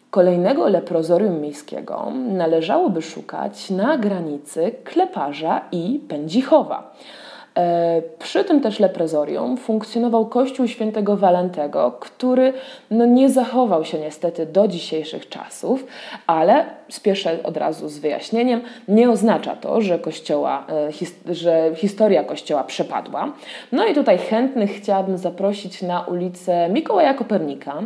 Kolejnego 0.09 0.67
leprozorium 0.67 1.41
miejskiego 1.41 2.11
należałoby 2.33 3.01
szukać 3.01 3.69
na 3.69 3.97
granicy 3.97 4.71
Kleparza 4.83 5.61
i 5.71 5.99
Pędzichowa. 6.07 6.93
E, 7.57 8.01
przy 8.19 8.43
tym 8.43 8.61
też 8.61 8.79
leprozorium 8.79 9.57
funkcjonował 9.57 10.25
kościół 10.25 10.67
świętego 10.67 11.17
Walentego, 11.17 11.91
który 11.99 12.53
no, 12.91 13.05
nie 13.05 13.29
zachował 13.29 13.85
się 13.85 13.99
niestety 13.99 14.45
do 14.45 14.67
dzisiejszych 14.67 15.29
czasów, 15.29 15.85
ale 16.27 16.65
spieszę 16.89 17.37
od 17.43 17.57
razu 17.57 17.89
z 17.89 17.99
wyjaśnieniem, 17.99 18.61
nie 18.87 19.09
oznacza 19.09 19.55
to, 19.55 19.81
że, 19.81 19.99
kościoła, 19.99 20.67
e, 21.29 21.33
że 21.35 21.71
historia 21.75 22.23
kościoła 22.23 22.63
przepadła. 22.63 23.33
No 23.71 23.85
i 23.85 23.93
tutaj 23.93 24.17
chętnych 24.17 24.71
chciałabym 24.71 25.17
zaprosić 25.17 25.81
na 25.81 26.01
ulicę 26.01 26.69
Mikołaja 26.69 27.13
Kopernika, 27.13 27.81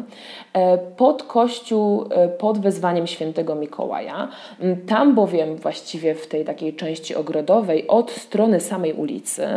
e, 0.54 0.78
pod 0.78 1.24
kościół 1.24 2.06
pod 2.38 2.60
wezwaniem 2.60 3.08
świętego 3.08 3.56
Mikołaja. 3.56 4.28
Tam 4.88 5.16
bowiem 5.16 5.56
właściwie 5.56 6.16
w 6.16 6.28
tej 6.28 6.46
takiej 6.46 6.76
części 6.76 7.16
ogrodowej 7.16 7.88
od 7.88 8.12
strony 8.12 8.60
samej 8.60 8.94
ulicy 8.94 9.57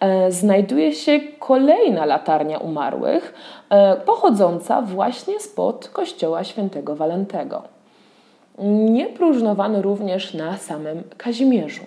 E, 0.00 0.32
znajduje 0.32 0.92
się 0.92 1.20
kolejna 1.38 2.04
latarnia 2.04 2.58
umarłych, 2.58 3.34
e, 3.70 3.96
pochodząca 3.96 4.82
właśnie 4.82 5.40
spod 5.40 5.88
kościoła 5.88 6.44
świętego 6.44 6.96
Walentego. 6.96 7.62
Nie 8.90 9.06
próżnowano 9.06 9.82
również 9.82 10.34
na 10.34 10.56
samym 10.56 11.02
Kazimierzu. 11.16 11.82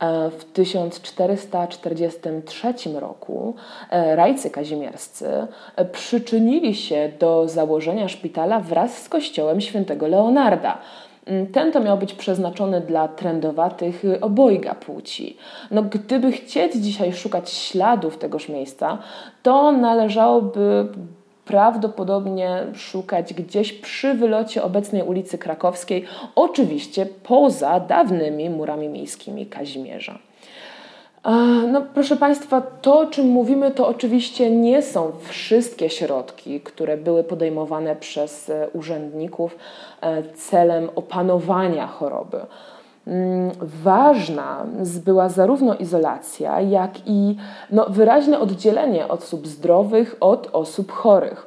E, 0.00 0.30
w 0.30 0.44
1443 0.44 3.00
roku 3.00 3.54
rajcy 3.90 4.50
kazimierscy 4.50 5.46
przyczynili 5.92 6.74
się 6.74 7.12
do 7.18 7.48
założenia 7.48 8.08
szpitala 8.08 8.60
wraz 8.60 9.02
z 9.02 9.08
kościołem 9.08 9.60
świętego 9.60 10.08
Leonarda, 10.08 10.78
ten 11.52 11.72
to 11.72 11.80
miał 11.80 11.98
być 11.98 12.14
przeznaczony 12.14 12.80
dla 12.80 13.08
trendowatych 13.08 14.04
y, 14.04 14.20
obojga 14.20 14.74
płci. 14.74 15.36
No, 15.70 15.82
gdyby 15.82 16.32
chcieć 16.32 16.74
dzisiaj 16.74 17.12
szukać 17.12 17.50
śladów 17.50 18.18
tegoż 18.18 18.48
miejsca, 18.48 18.98
to 19.42 19.72
należałoby 19.72 20.88
prawdopodobnie 21.44 22.66
szukać 22.74 23.34
gdzieś 23.34 23.72
przy 23.72 24.14
wylocie 24.14 24.62
obecnej 24.62 25.02
ulicy 25.02 25.38
Krakowskiej, 25.38 26.04
oczywiście 26.34 27.06
poza 27.06 27.80
dawnymi 27.80 28.50
murami 28.50 28.88
miejskimi 28.88 29.46
Kazimierza. 29.46 30.18
No, 31.72 31.82
proszę 31.94 32.16
Państwa, 32.16 32.60
to 32.60 32.98
o 32.98 33.06
czym 33.06 33.26
mówimy, 33.26 33.70
to 33.70 33.88
oczywiście 33.88 34.50
nie 34.50 34.82
są 34.82 35.12
wszystkie 35.20 35.90
środki, 35.90 36.60
które 36.60 36.96
były 36.96 37.24
podejmowane 37.24 37.96
przez 37.96 38.50
e, 38.50 38.68
urzędników 38.72 39.56
e, 40.00 40.22
celem 40.22 40.90
opanowania 40.94 41.86
choroby. 41.86 42.40
Mm, 43.06 43.50
ważna 43.60 44.66
była 45.04 45.28
zarówno 45.28 45.74
izolacja, 45.74 46.60
jak 46.60 46.90
i 47.06 47.36
no, 47.70 47.86
wyraźne 47.88 48.40
oddzielenie 48.40 49.08
osób 49.08 49.46
zdrowych 49.46 50.16
od 50.20 50.48
osób 50.52 50.92
chorych. 50.92 51.46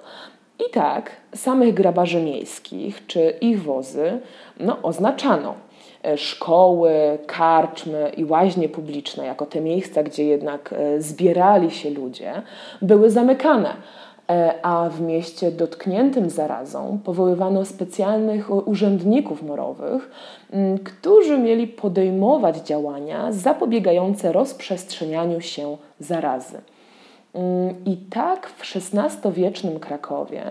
I 0.67 0.71
tak 0.73 1.11
samych 1.35 1.73
grabarzy 1.73 2.21
miejskich 2.21 3.07
czy 3.07 3.33
ich 3.41 3.63
wozy 3.63 4.19
no, 4.59 4.77
oznaczano. 4.83 5.53
E, 6.03 6.17
szkoły, 6.17 6.91
karczmy 7.27 8.11
i 8.17 8.25
łaźnie 8.25 8.69
publiczne, 8.69 9.25
jako 9.25 9.45
te 9.45 9.61
miejsca, 9.61 10.03
gdzie 10.03 10.25
jednak 10.25 10.73
e, 10.73 11.01
zbierali 11.01 11.71
się 11.71 11.89
ludzie, 11.89 12.33
były 12.81 13.09
zamykane. 13.09 13.73
E, 14.29 14.53
a 14.61 14.89
w 14.89 15.01
mieście 15.01 15.51
dotkniętym 15.51 16.29
zarazą 16.29 16.99
powoływano 17.03 17.65
specjalnych 17.65 18.67
urzędników 18.67 19.43
morowych, 19.43 20.11
którzy 20.83 21.37
mieli 21.37 21.67
podejmować 21.67 22.57
działania 22.57 23.31
zapobiegające 23.31 24.31
rozprzestrzenianiu 24.31 25.41
się 25.41 25.77
zarazy. 25.99 26.61
I 27.85 27.97
tak 27.97 28.47
w 28.47 28.75
XVI-wiecznym 28.75 29.79
Krakowie 29.79 30.43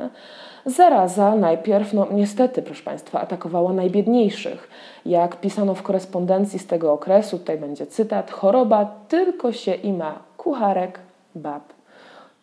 Zaraza 0.67 1.37
najpierw, 1.37 1.93
no 1.93 2.07
niestety, 2.11 2.63
proszę 2.63 2.83
Państwa, 2.83 3.21
atakowała 3.21 3.73
najbiedniejszych. 3.73 4.71
Jak 5.07 5.37
pisano 5.37 5.75
w 5.75 5.83
korespondencji 5.83 6.59
z 6.59 6.67
tego 6.67 6.93
okresu, 6.93 7.39
tutaj 7.39 7.59
będzie 7.59 7.87
cytat: 7.87 8.31
choroba 8.31 8.85
tylko 9.09 9.53
się 9.53 9.75
ima 9.75 10.19
kucharek, 10.37 11.01
bab 11.35 11.63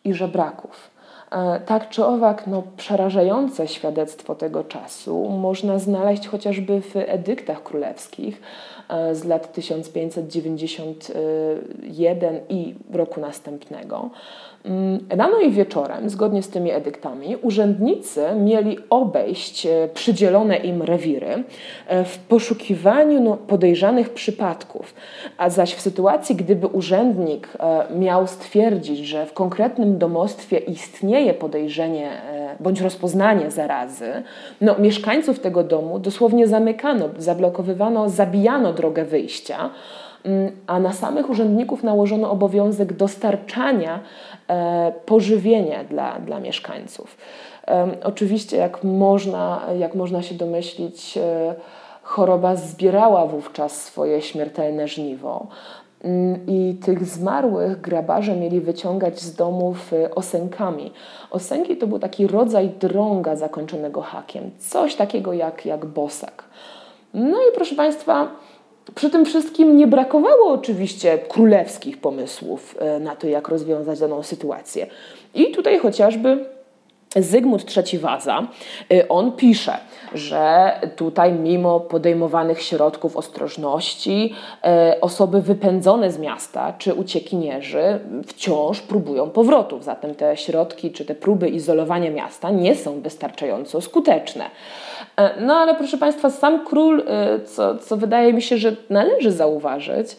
i 0.03 0.13
żebraków. 0.13 0.97
E, 1.31 1.59
tak 1.59 1.89
czy 1.89 2.05
owak, 2.05 2.47
no, 2.47 2.63
przerażające 2.77 3.67
świadectwo 3.67 4.35
tego 4.35 4.63
czasu 4.63 5.29
można 5.29 5.79
znaleźć 5.79 6.27
chociażby 6.27 6.81
w 6.81 6.95
edyktach 6.95 7.63
królewskich 7.63 8.41
e, 8.89 9.15
z 9.15 9.25
lat 9.25 9.53
1591 9.53 12.39
i 12.49 12.75
roku 12.93 13.19
następnego. 13.19 14.09
Mm, 14.67 14.99
rano 15.09 15.39
i 15.39 15.51
wieczorem, 15.51 16.09
zgodnie 16.09 16.43
z 16.43 16.49
tymi 16.49 16.71
edyktami, 16.71 17.35
urzędnicy 17.35 18.25
mieli 18.35 18.77
obejść 18.89 19.65
e, 19.65 19.89
przydzielone 19.93 20.57
im 20.57 20.81
rewiry 20.81 21.43
e, 21.87 22.03
w 22.03 22.17
poszukiwaniu 22.17 23.21
no, 23.21 23.37
podejrzanych 23.37 24.09
przypadków, 24.09 24.93
a 25.37 25.49
zaś 25.49 25.73
w 25.73 25.81
sytuacji, 25.81 26.35
gdyby 26.35 26.67
urzędnik 26.67 27.49
e, 27.59 27.99
miał 27.99 28.27
stwierdzić, 28.27 28.99
że 28.99 29.25
w 29.25 29.33
konkretnym 29.33 29.97
domostwie 29.97 30.57
istnieje 30.57 31.33
podejrzenie 31.33 32.11
bądź 32.59 32.81
rozpoznanie 32.81 33.51
zarazy, 33.51 34.23
no, 34.61 34.75
mieszkańców 34.79 35.39
tego 35.39 35.63
domu 35.63 35.99
dosłownie 35.99 36.47
zamykano, 36.47 37.09
zablokowywano, 37.17 38.09
zabijano 38.09 38.73
drogę 38.73 39.05
wyjścia 39.05 39.69
a 40.67 40.79
na 40.79 40.93
samych 40.93 41.29
urzędników 41.29 41.83
nałożono 41.83 42.31
obowiązek 42.31 42.93
dostarczania 42.93 43.99
E, 44.49 44.91
pożywienie 45.05 45.85
dla, 45.89 46.19
dla 46.19 46.39
mieszkańców. 46.39 47.17
Oczywiście, 48.03 48.57
jak 48.57 48.83
można, 48.83 49.61
jak 49.79 49.95
można 49.95 50.21
się 50.21 50.35
domyślić, 50.35 51.17
e, 51.17 51.55
choroba 52.03 52.55
zbierała 52.55 53.25
wówczas 53.25 53.83
swoje 53.83 54.21
śmiertelne 54.21 54.87
żniwo. 54.87 55.47
Mm, 56.03 56.39
I 56.47 56.75
tych 56.85 57.05
zmarłych 57.05 57.81
grabarze 57.81 58.35
mieli 58.35 58.61
wyciągać 58.61 59.19
z 59.19 59.35
domów 59.35 59.93
e, 59.93 60.15
osenkami. 60.15 60.91
Osenki 61.31 61.77
to 61.77 61.87
był 61.87 61.99
taki 61.99 62.27
rodzaj 62.27 62.69
drąga 62.69 63.35
zakończonego 63.35 64.01
hakiem, 64.01 64.51
coś 64.57 64.95
takiego 64.95 65.33
jak, 65.33 65.65
jak 65.65 65.85
bosak. 65.85 66.43
No 67.13 67.37
i 67.37 67.55
proszę 67.55 67.75
Państwa, 67.75 68.27
przy 68.95 69.09
tym 69.09 69.25
wszystkim 69.25 69.77
nie 69.77 69.87
brakowało 69.87 70.51
oczywiście 70.51 71.17
królewskich 71.17 71.97
pomysłów 71.97 72.75
e, 72.79 72.99
na 72.99 73.15
to, 73.15 73.27
jak 73.27 73.47
rozwiązać 73.47 73.99
daną 73.99 74.23
sytuację. 74.23 74.87
I 75.33 75.51
tutaj 75.51 75.79
chociażby 75.79 76.45
Zygmunt 77.15 77.77
III 77.77 77.99
Waza, 77.99 78.47
e, 78.91 79.07
on 79.07 79.31
pisze, 79.31 79.77
że 80.13 80.71
tutaj 80.95 81.33
mimo 81.33 81.79
podejmowanych 81.79 82.61
środków 82.61 83.17
ostrożności 83.17 84.33
e, 84.63 84.97
osoby 85.01 85.41
wypędzone 85.41 86.11
z 86.11 86.19
miasta 86.19 86.73
czy 86.77 86.93
uciekinierzy 86.93 87.99
wciąż 88.27 88.81
próbują 88.81 89.29
powrotów. 89.29 89.83
Zatem 89.83 90.15
te 90.15 90.37
środki 90.37 90.91
czy 90.91 91.05
te 91.05 91.15
próby 91.15 91.49
izolowania 91.49 92.11
miasta 92.11 92.51
nie 92.51 92.75
są 92.75 93.01
wystarczająco 93.01 93.81
skuteczne. 93.81 94.45
E, 95.17 95.41
no 95.41 95.55
ale 95.55 95.75
proszę 95.75 95.97
Państwa, 95.97 96.29
sam 96.29 96.65
król, 96.65 97.03
e, 97.07 97.39
co, 97.39 97.77
co 97.77 97.97
wydaje 97.97 98.33
mi 98.33 98.41
się, 98.41 98.57
że 98.57 98.75
należy 98.89 99.31
zauważyć, 99.31 100.17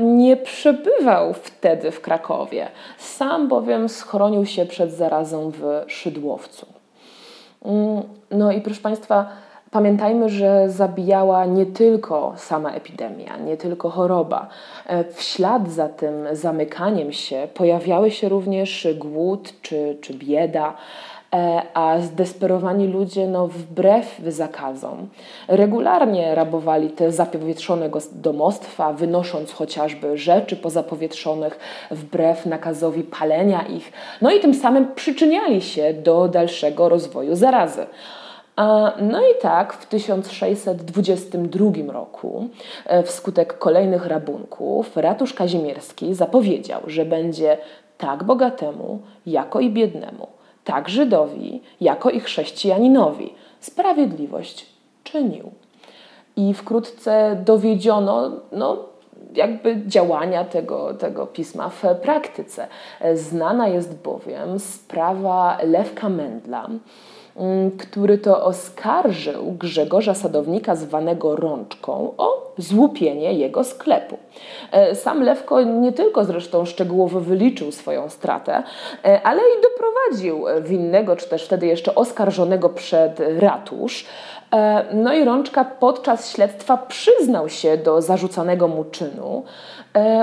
nie 0.00 0.36
przebywał 0.36 1.34
wtedy 1.34 1.90
w 1.90 2.00
Krakowie. 2.00 2.68
Sam 2.98 3.48
bowiem 3.48 3.88
schronił 3.88 4.46
się 4.46 4.66
przed 4.66 4.92
zarazą 4.92 5.50
w 5.50 5.84
Szydłowcu. 5.86 6.66
Mm, 7.64 8.02
no 8.30 8.52
i 8.52 8.60
proszę 8.60 8.80
Państwa, 8.80 9.26
Pamiętajmy, 9.72 10.28
że 10.28 10.70
zabijała 10.70 11.46
nie 11.46 11.66
tylko 11.66 12.32
sama 12.36 12.72
epidemia, 12.72 13.36
nie 13.36 13.56
tylko 13.56 13.90
choroba. 13.90 14.48
E, 14.86 15.04
w 15.04 15.22
ślad 15.22 15.70
za 15.70 15.88
tym 15.88 16.14
zamykaniem 16.32 17.12
się 17.12 17.48
pojawiały 17.54 18.10
się 18.10 18.28
również 18.28 18.88
głód 18.94 19.52
czy, 19.62 19.98
czy 20.00 20.14
bieda. 20.14 20.74
E, 21.34 21.62
a 21.74 22.00
zdesperowani 22.00 22.88
ludzie, 22.88 23.26
no, 23.26 23.48
wbrew 23.48 24.18
zakazom, 24.28 25.08
regularnie 25.48 26.34
rabowali 26.34 26.90
te 26.90 27.12
zapowietrzone 27.12 27.90
domostwa, 28.12 28.92
wynosząc 28.92 29.52
chociażby 29.52 30.18
rzeczy 30.18 30.56
pozapowietrzonych 30.56 31.58
wbrew 31.90 32.46
nakazowi 32.46 33.02
palenia 33.02 33.62
ich, 33.62 33.92
no 34.22 34.30
i 34.30 34.40
tym 34.40 34.54
samym 34.54 34.94
przyczyniali 34.94 35.62
się 35.62 35.94
do 35.94 36.28
dalszego 36.28 36.88
rozwoju 36.88 37.36
zarazy. 37.36 37.86
No 39.02 39.20
i 39.20 39.42
tak 39.42 39.72
w 39.72 39.86
1622 39.86 41.92
roku, 41.92 42.48
e, 42.86 43.02
wskutek 43.02 43.58
kolejnych 43.58 44.06
rabunków, 44.06 44.96
ratusz 44.96 45.34
kazimierski 45.34 46.14
zapowiedział, 46.14 46.80
że 46.86 47.04
będzie 47.04 47.58
tak 47.98 48.24
bogatemu, 48.24 48.98
jako 49.26 49.60
i 49.60 49.70
biednemu 49.70 50.26
tak 50.64 50.88
Żydowi, 50.88 51.62
jako 51.80 52.10
i 52.10 52.20
chrześcijaninowi. 52.20 53.34
Sprawiedliwość 53.60 54.66
czynił. 55.04 55.50
I 56.36 56.54
wkrótce 56.54 57.42
dowiedziono 57.44 58.30
no, 58.52 58.78
jakby 59.34 59.82
działania 59.86 60.44
tego, 60.44 60.94
tego 60.94 61.26
pisma 61.26 61.68
w 61.68 61.82
praktyce. 62.02 62.66
Znana 63.14 63.68
jest 63.68 64.02
bowiem 64.02 64.58
sprawa 64.58 65.58
Lewka 65.62 66.08
Mendla, 66.08 66.68
który 67.78 68.18
to 68.18 68.44
oskarżył 68.44 69.52
Grzegorza 69.52 70.14
Sadownika 70.14 70.76
zwanego 70.76 71.36
Rączką 71.36 72.14
o 72.18 72.52
złupienie 72.58 73.32
jego 73.32 73.64
sklepu. 73.64 74.18
E, 74.72 74.94
sam 74.94 75.22
Lewko 75.22 75.62
nie 75.62 75.92
tylko 75.92 76.24
zresztą 76.24 76.64
szczegółowo 76.64 77.20
wyliczył 77.20 77.72
swoją 77.72 78.08
stratę, 78.08 78.62
e, 79.04 79.22
ale 79.22 79.40
i 79.42 79.62
doprowadził 79.62 80.44
winnego, 80.62 81.16
czy 81.16 81.28
też 81.28 81.44
wtedy 81.44 81.66
jeszcze 81.66 81.94
oskarżonego 81.94 82.68
przed 82.68 83.20
ratusz. 83.38 84.06
E, 84.52 84.84
no 84.94 85.14
i 85.14 85.24
Rączka 85.24 85.64
podczas 85.64 86.30
śledztwa 86.30 86.76
przyznał 86.76 87.48
się 87.48 87.76
do 87.76 88.02
zarzucanego 88.02 88.68
mu 88.68 88.84
czynu, 88.84 89.44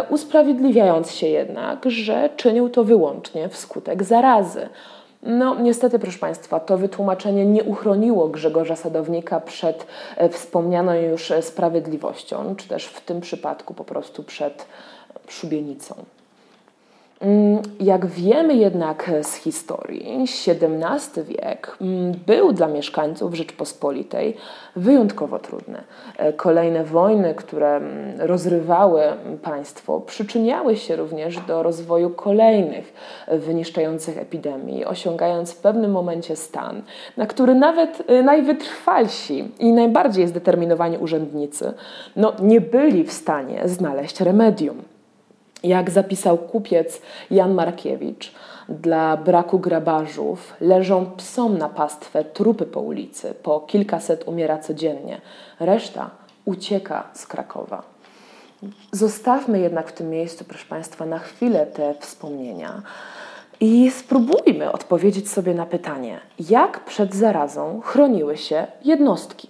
usprawiedliwiając 0.09 1.11
się 1.11 1.27
jednak, 1.27 1.85
że 1.85 2.29
czynił 2.35 2.69
to 2.69 2.83
wyłącznie 2.83 3.49
wskutek 3.49 4.03
zarazy. 4.03 4.69
No, 5.23 5.55
niestety, 5.55 5.99
proszę 5.99 6.19
Państwa, 6.19 6.59
to 6.59 6.77
wytłumaczenie 6.77 7.45
nie 7.45 7.63
uchroniło 7.63 8.27
Grzegorza 8.27 8.75
Sadownika 8.75 9.39
przed 9.39 9.87
e, 10.17 10.29
wspomnianą 10.29 10.93
już 10.93 11.33
sprawiedliwością, 11.41 12.55
czy 12.55 12.67
też 12.67 12.85
w 12.85 13.01
tym 13.01 13.21
przypadku 13.21 13.73
po 13.73 13.83
prostu 13.83 14.23
przed 14.23 14.65
szubienicą. 15.27 15.95
Jak 17.79 18.05
wiemy 18.05 18.55
jednak 18.55 19.11
z 19.21 19.35
historii, 19.35 20.23
XVII 20.23 21.23
wiek 21.23 21.77
mm, 21.81 22.11
był 22.27 22.53
dla 22.53 22.67
mieszkańców 22.67 23.35
Rzeczpospolitej 23.35 24.37
wyjątkowo 24.75 25.39
trudny. 25.39 25.83
E, 26.17 26.33
kolejne 26.33 26.83
wojny, 26.83 27.35
które 27.35 27.75
mm, 27.75 28.21
rozrywały 28.21 29.03
państwo, 29.41 30.01
przyczyniały 30.01 30.77
się 30.77 30.95
również 30.95 31.37
do 31.37 31.63
rozwoju 31.63 32.09
kolejnych 32.09 32.93
wyniszczających 33.27 34.17
epidemii, 34.17 34.85
osiągając 34.85 35.53
w 35.53 35.61
pewnym 35.61 35.91
momencie 35.91 36.35
stan, 36.35 36.81
na 37.17 37.25
który 37.25 37.55
nawet 37.55 38.03
e, 38.07 38.23
najwytrwalsi 38.23 39.51
i 39.59 39.73
najbardziej 39.73 40.27
zdeterminowani 40.27 40.97
urzędnicy 40.97 41.73
no, 42.15 42.33
nie 42.41 42.61
byli 42.61 43.03
w 43.03 43.11
stanie 43.11 43.61
znaleźć 43.65 44.21
remedium. 44.21 44.81
Jak 45.63 45.89
zapisał 45.89 46.37
kupiec 46.37 47.01
Jan 47.31 47.53
Markiewicz, 47.53 48.31
dla 48.69 49.17
braku 49.17 49.59
grabarzów 49.59 50.53
leżą 50.61 51.05
psom 51.17 51.57
na 51.57 51.69
pastwę 51.69 52.23
trupy 52.23 52.65
po 52.65 52.79
ulicy, 52.81 53.33
po 53.43 53.59
kilkaset 53.59 54.27
umiera 54.27 54.57
codziennie, 54.57 55.21
reszta 55.59 56.09
ucieka 56.45 57.09
z 57.13 57.27
Krakowa. 57.27 57.83
Zostawmy 58.91 59.59
jednak 59.59 59.89
w 59.89 59.93
tym 59.93 60.09
miejscu, 60.09 60.45
proszę 60.45 60.65
Państwa, 60.65 61.05
na 61.05 61.19
chwilę 61.19 61.65
te 61.65 61.93
wspomnienia 61.99 62.81
i 63.59 63.91
spróbujmy 63.91 64.71
odpowiedzieć 64.71 65.29
sobie 65.29 65.53
na 65.53 65.65
pytanie, 65.65 66.19
jak 66.49 66.85
przed 66.85 67.15
zarazą 67.15 67.81
chroniły 67.81 68.37
się 68.37 68.67
jednostki. 68.85 69.49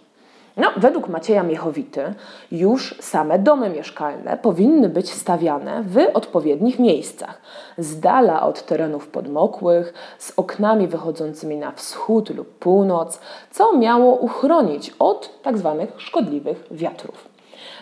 No, 0.59 0.67
według 0.77 1.07
Macieja 1.07 1.43
Miechowity 1.43 2.13
już 2.51 2.95
same 2.99 3.39
domy 3.39 3.69
mieszkalne 3.69 4.37
powinny 4.37 4.89
być 4.89 5.13
stawiane 5.13 5.83
w 5.83 5.97
odpowiednich 6.13 6.79
miejscach, 6.79 7.41
z 7.77 7.99
dala 7.99 8.41
od 8.41 8.65
terenów 8.65 9.07
podmokłych, 9.07 9.93
z 10.17 10.33
oknami 10.37 10.87
wychodzącymi 10.87 11.57
na 11.57 11.71
wschód 11.71 12.29
lub 12.29 12.59
północ, 12.59 13.19
co 13.51 13.77
miało 13.77 14.15
uchronić 14.15 14.93
od 14.99 15.39
tzw. 15.43 15.75
Tak 15.79 15.99
szkodliwych 15.99 16.63
wiatrów. 16.71 17.38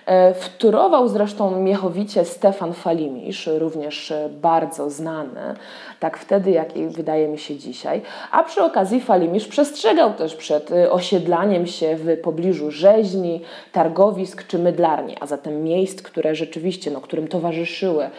E, 0.07 0.33
wtórował 0.33 1.07
zresztą 1.07 1.61
miechowicie 1.61 2.25
Stefan 2.25 2.73
Falimisz, 2.73 3.49
również 3.57 4.11
e, 4.11 4.29
bardzo 4.29 4.89
znany, 4.89 5.55
tak 5.99 6.17
wtedy, 6.17 6.51
jak 6.51 6.77
i 6.77 6.87
wydaje 6.87 7.27
mi 7.27 7.37
się 7.37 7.55
dzisiaj. 7.55 8.01
A 8.31 8.43
przy 8.43 8.63
okazji 8.63 9.01
Falimisz 9.01 9.47
przestrzegał 9.47 10.13
też 10.13 10.35
przed 10.35 10.71
e, 10.71 10.91
osiedlaniem 10.91 11.67
się 11.67 11.95
w 11.95 12.21
pobliżu 12.21 12.71
rzeźni, 12.71 13.41
targowisk 13.71 14.47
czy 14.47 14.59
mydlarni, 14.59 15.15
a 15.19 15.25
zatem 15.25 15.63
miejsc, 15.63 16.01
które 16.01 16.35
rzeczywiście, 16.35 16.91
no, 16.91 17.01
którym 17.01 17.27
towarzyszyły 17.27 18.09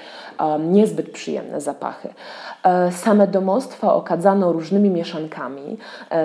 um, 0.40 0.72
niezbyt 0.72 1.10
przyjemne 1.10 1.60
zapachy. 1.60 2.08
Same 2.90 3.26
domostwa 3.26 3.94
okadzano 3.94 4.52
różnymi 4.52 4.90
mieszankami, 4.90 5.78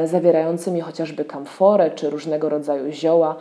zawierającymi 0.06 0.82
chociażby 0.82 1.26
kamforę 1.26 1.92
czy 1.92 2.10
różnego 2.10 2.50
rodzaju 2.50 2.92
zioła. 2.92 3.36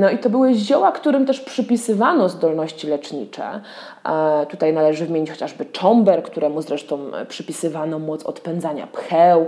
No 0.00 0.10
i 0.10 0.18
to 0.18 0.30
były 0.30 0.54
zioła, 0.54 0.92
którym 0.92 1.26
też 1.26 1.40
przypisywano 1.40 2.28
zdolności 2.28 2.86
lecznicze. 2.86 3.60
E, 4.04 4.46
tutaj 4.46 4.72
należy 4.72 5.06
wymienić 5.06 5.30
chociażby 5.30 5.64
czomber, 5.64 6.22
któremu 6.22 6.62
zresztą 6.62 6.98
przypisywano 7.28 7.98
moc 7.98 8.24
odpędzania 8.24 8.86
pcheł, 8.86 9.46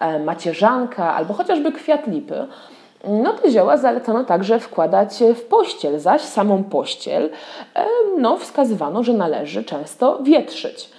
e, 0.00 0.18
macierzanka 0.18 1.14
albo 1.14 1.34
chociażby 1.34 1.72
kwiat 1.72 2.06
lipy. 2.06 2.46
No 3.08 3.32
te 3.32 3.50
zioła 3.50 3.76
zalecano 3.76 4.24
także 4.24 4.60
wkładać 4.60 5.22
w 5.34 5.42
pościel, 5.42 6.00
zaś 6.00 6.20
samą 6.20 6.64
pościel 6.64 7.30
e, 7.74 7.84
no, 8.18 8.36
wskazywano, 8.36 9.02
że 9.02 9.12
należy 9.12 9.64
często 9.64 10.18
wietrzyć. 10.22 10.90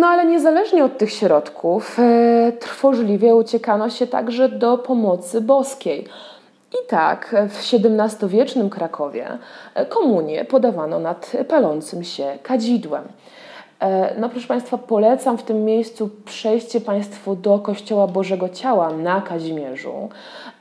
No 0.00 0.06
ale 0.06 0.26
niezależnie 0.26 0.84
od 0.84 0.98
tych 0.98 1.12
środków, 1.12 1.98
trwożliwie 2.60 3.34
uciekano 3.34 3.90
się 3.90 4.06
także 4.06 4.48
do 4.48 4.78
pomocy 4.78 5.40
boskiej. 5.40 6.06
I 6.72 6.86
tak 6.88 7.36
w 7.48 7.74
XVII-wiecznym 7.74 8.70
Krakowie 8.70 9.38
komunię 9.88 10.44
podawano 10.44 10.98
nad 10.98 11.32
palącym 11.48 12.04
się 12.04 12.38
kadzidłem. 12.42 13.04
E, 13.80 14.14
no 14.18 14.28
proszę 14.28 14.46
Państwa, 14.46 14.78
polecam 14.78 15.38
w 15.38 15.42
tym 15.42 15.64
miejscu 15.64 16.10
przejście 16.24 16.80
Państwu 16.80 17.36
do 17.36 17.58
Kościoła 17.58 18.06
Bożego 18.06 18.48
Ciała 18.48 18.92
na 18.92 19.20
Kazimierzu. 19.20 20.08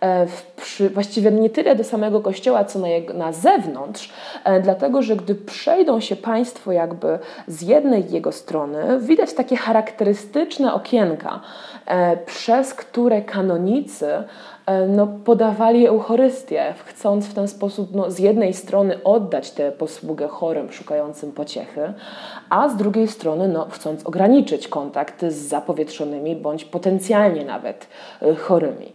E, 0.01 0.27
przy, 0.55 0.89
właściwie 0.89 1.31
nie 1.31 1.49
tyle 1.49 1.75
do 1.75 1.83
samego 1.83 2.21
kościoła, 2.21 2.65
co 2.65 2.79
na, 2.79 2.87
jego, 2.87 3.13
na 3.13 3.33
zewnątrz, 3.33 4.13
e, 4.43 4.59
dlatego 4.59 5.01
że 5.01 5.15
gdy 5.15 5.35
przejdą 5.35 5.99
się 5.99 6.15
Państwo 6.15 6.71
jakby 6.71 7.19
z 7.47 7.61
jednej 7.61 8.11
jego 8.11 8.31
strony, 8.31 8.99
widać 8.99 9.33
takie 9.33 9.55
charakterystyczne 9.55 10.73
okienka, 10.73 11.39
przez 12.25 12.73
które 12.73 13.21
kanonicy 13.21 14.07
E, 14.07 14.58
no, 14.87 15.07
podawali 15.07 15.87
Eucharystię, 15.87 16.73
chcąc 16.85 17.27
w 17.27 17.33
ten 17.33 17.47
sposób 17.47 17.95
no, 17.95 18.11
z 18.11 18.19
jednej 18.19 18.53
strony 18.53 19.03
oddać 19.03 19.51
tę 19.51 19.71
posługę 19.71 20.27
chorym 20.27 20.71
szukającym 20.71 21.31
pociechy, 21.31 21.93
a 22.49 22.69
z 22.69 22.75
drugiej 22.75 23.07
strony 23.07 23.47
no, 23.47 23.67
chcąc 23.69 24.05
ograniczyć 24.05 24.67
kontakt 24.67 25.25
z 25.25 25.35
zapowietrzonymi 25.35 26.35
bądź 26.35 26.65
potencjalnie 26.65 27.45
nawet 27.45 27.87
e, 28.21 28.35
chorymi. 28.35 28.93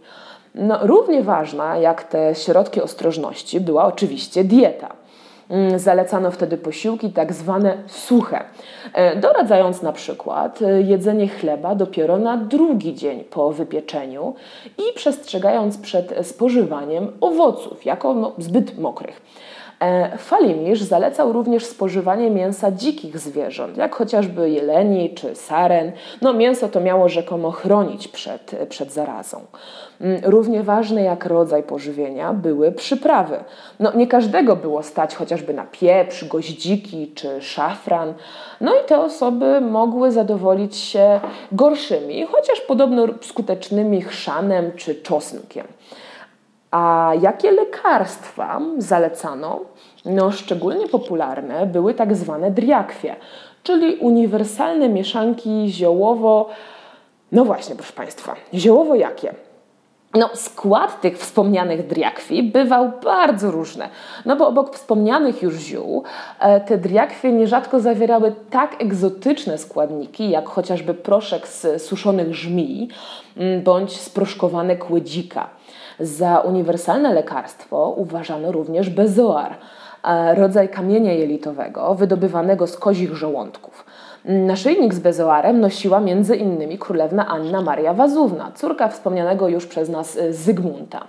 No, 0.55 0.79
równie 0.81 1.23
ważna 1.23 1.77
jak 1.77 2.03
te 2.03 2.35
środki 2.35 2.81
ostrożności 2.81 3.59
była 3.59 3.85
oczywiście 3.85 4.43
dieta. 4.43 5.04
Mm, 5.49 5.79
zalecano 5.79 6.31
wtedy 6.31 6.57
posiłki 6.57 7.09
tak 7.11 7.33
zwane 7.33 7.77
suche, 7.87 8.43
e, 8.93 9.15
doradzając 9.15 9.81
na 9.81 9.91
przykład 9.91 10.61
e, 10.61 10.81
jedzenie 10.81 11.27
chleba 11.27 11.75
dopiero 11.75 12.17
na 12.17 12.37
drugi 12.37 12.95
dzień 12.95 13.23
po 13.23 13.51
wypieczeniu 13.51 14.33
i 14.77 14.93
przestrzegając 14.95 15.77
przed 15.77 16.27
spożywaniem 16.27 17.11
owoców 17.21 17.85
jako 17.85 18.13
no, 18.13 18.33
zbyt 18.37 18.77
mokrych. 18.79 19.21
E, 19.79 20.17
Falimisz 20.17 20.81
zalecał 20.81 21.33
również 21.33 21.65
spożywanie 21.65 22.29
mięsa 22.29 22.71
dzikich 22.71 23.19
zwierząt, 23.19 23.77
jak 23.77 23.95
chociażby 23.95 24.49
jeleni 24.49 25.13
czy 25.13 25.35
saren. 25.35 25.91
No, 26.21 26.33
mięso 26.33 26.67
to 26.67 26.79
miało 26.79 27.09
rzekomo 27.09 27.51
chronić 27.51 28.07
przed, 28.07 28.55
przed 28.69 28.91
zarazą. 28.93 29.41
Mm, 30.01 30.21
równie 30.23 30.63
ważne 30.63 31.03
jak 31.03 31.25
rodzaj 31.25 31.63
pożywienia 31.63 32.33
były 32.33 32.71
przyprawy. 32.71 33.37
No, 33.79 33.91
nie 33.95 34.07
każdego 34.07 34.55
było 34.55 34.83
stać 34.83 35.15
chociażby 35.15 35.53
na 35.53 35.65
pieprz, 35.65 36.25
goździki 36.25 37.11
czy 37.15 37.41
szafran. 37.41 38.13
No 38.61 38.71
i 38.75 38.85
te 38.87 38.99
osoby 38.99 39.61
mogły 39.61 40.11
zadowolić 40.11 40.75
się 40.75 41.19
gorszymi, 41.51 42.25
chociaż 42.25 42.61
podobno 42.61 43.07
skutecznymi 43.21 44.01
chrzanem 44.01 44.71
czy 44.75 44.95
czosnkiem. 44.95 45.67
A 46.75 47.11
jakie 47.21 47.51
lekarstwa 47.51 48.61
zalecano? 48.77 49.59
No, 50.05 50.31
szczególnie 50.31 50.87
popularne 50.87 51.65
były 51.65 51.93
tak 51.93 52.15
zwane 52.15 52.51
driakwie, 52.51 53.15
czyli 53.63 53.95
uniwersalne 53.95 54.89
mieszanki 54.89 55.67
ziołowo. 55.69 56.49
No 57.31 57.45
właśnie, 57.45 57.75
proszę 57.75 57.93
Państwa, 57.93 58.35
ziołowo 58.53 58.95
jakie? 58.95 59.33
No, 60.13 60.29
skład 60.33 61.01
tych 61.01 61.17
wspomnianych 61.17 61.87
driakwi 61.87 62.43
bywał 62.43 62.91
bardzo 63.03 63.51
różny, 63.51 63.89
no 64.25 64.35
bo 64.35 64.47
obok 64.47 64.75
wspomnianych 64.75 65.41
już 65.41 65.55
ziół, 65.55 66.03
e, 66.39 66.61
te 66.61 66.77
driakwie 66.77 67.31
nierzadko 67.31 67.79
zawierały 67.79 68.35
tak 68.49 68.81
egzotyczne 68.81 69.57
składniki, 69.57 70.29
jak 70.29 70.49
chociażby 70.49 70.93
proszek 70.93 71.47
z 71.47 71.81
suszonych 71.81 72.35
żmii 72.35 72.89
mm, 73.37 73.61
bądź 73.61 74.01
sproszkowane 74.01 74.75
kłedzika. 74.75 75.49
Za 75.99 76.39
uniwersalne 76.39 77.13
lekarstwo 77.13 77.93
uważano 77.97 78.51
również 78.51 78.89
bezoar, 78.89 79.55
e, 80.03 80.35
rodzaj 80.35 80.69
kamienia 80.69 81.13
jelitowego 81.13 81.95
wydobywanego 81.95 82.67
z 82.67 82.77
kozich 82.77 83.15
żołądków. 83.15 83.85
Naszyjnik 84.25 84.93
z 84.93 84.99
bezoarem 84.99 85.59
nosiła 85.59 85.99
między 85.99 86.35
innymi 86.35 86.77
królewna 86.77 87.27
Anna 87.27 87.61
Maria 87.61 87.93
Wazówna, 87.93 88.51
córka 88.55 88.87
wspomnianego 88.87 89.47
już 89.47 89.65
przez 89.65 89.89
nas 89.89 90.17
e, 90.17 90.33
Zygmunta. 90.33 91.07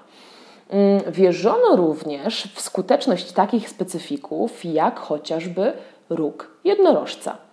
Mm, 0.71 1.13
wierzono 1.13 1.77
również 1.77 2.53
w 2.55 2.61
skuteczność 2.61 3.33
takich 3.33 3.69
specyfików 3.69 4.65
jak 4.65 4.99
chociażby 4.99 5.73
róg 6.11 6.51
jednorożca. 6.65 7.46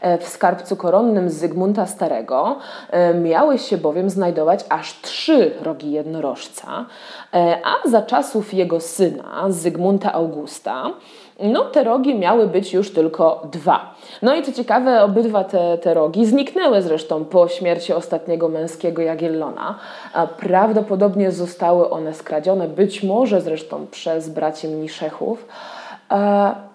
E, 0.00 0.18
w 0.18 0.28
skarbcu 0.28 0.76
koronnym 0.76 1.30
Zygmunta 1.30 1.86
Starego 1.86 2.56
e, 2.90 3.14
miały 3.14 3.58
się 3.58 3.78
bowiem 3.78 4.10
znajdować 4.10 4.64
aż 4.68 5.00
trzy 5.00 5.52
rogi 5.62 5.92
jednorożca, 5.92 6.86
e, 7.34 7.58
a 7.64 7.88
za 7.88 8.02
czasów 8.02 8.54
jego 8.54 8.80
syna, 8.80 9.44
Zygmunta 9.48 10.12
Augusta, 10.12 10.90
no 11.42 11.64
te 11.64 11.84
rogi 11.84 12.18
miały 12.18 12.46
być 12.46 12.72
już 12.72 12.92
tylko 12.92 13.46
dwa. 13.52 13.94
No 14.22 14.34
i 14.34 14.42
co 14.42 14.52
ciekawe, 14.52 15.02
obydwa 15.02 15.44
te, 15.44 15.78
te 15.78 15.94
rogi 15.94 16.26
zniknęły 16.26 16.82
zresztą 16.82 17.24
po 17.24 17.48
śmierci 17.48 17.92
ostatniego 17.92 18.48
męskiego 18.48 19.02
Jagiellona. 19.02 19.78
Prawdopodobnie 20.36 21.32
zostały 21.32 21.90
one 21.90 22.14
skradzione, 22.14 22.68
być 22.68 23.02
może 23.02 23.40
zresztą 23.40 23.86
przez 23.90 24.28
braci 24.28 24.68
mniszechów. 24.68 25.46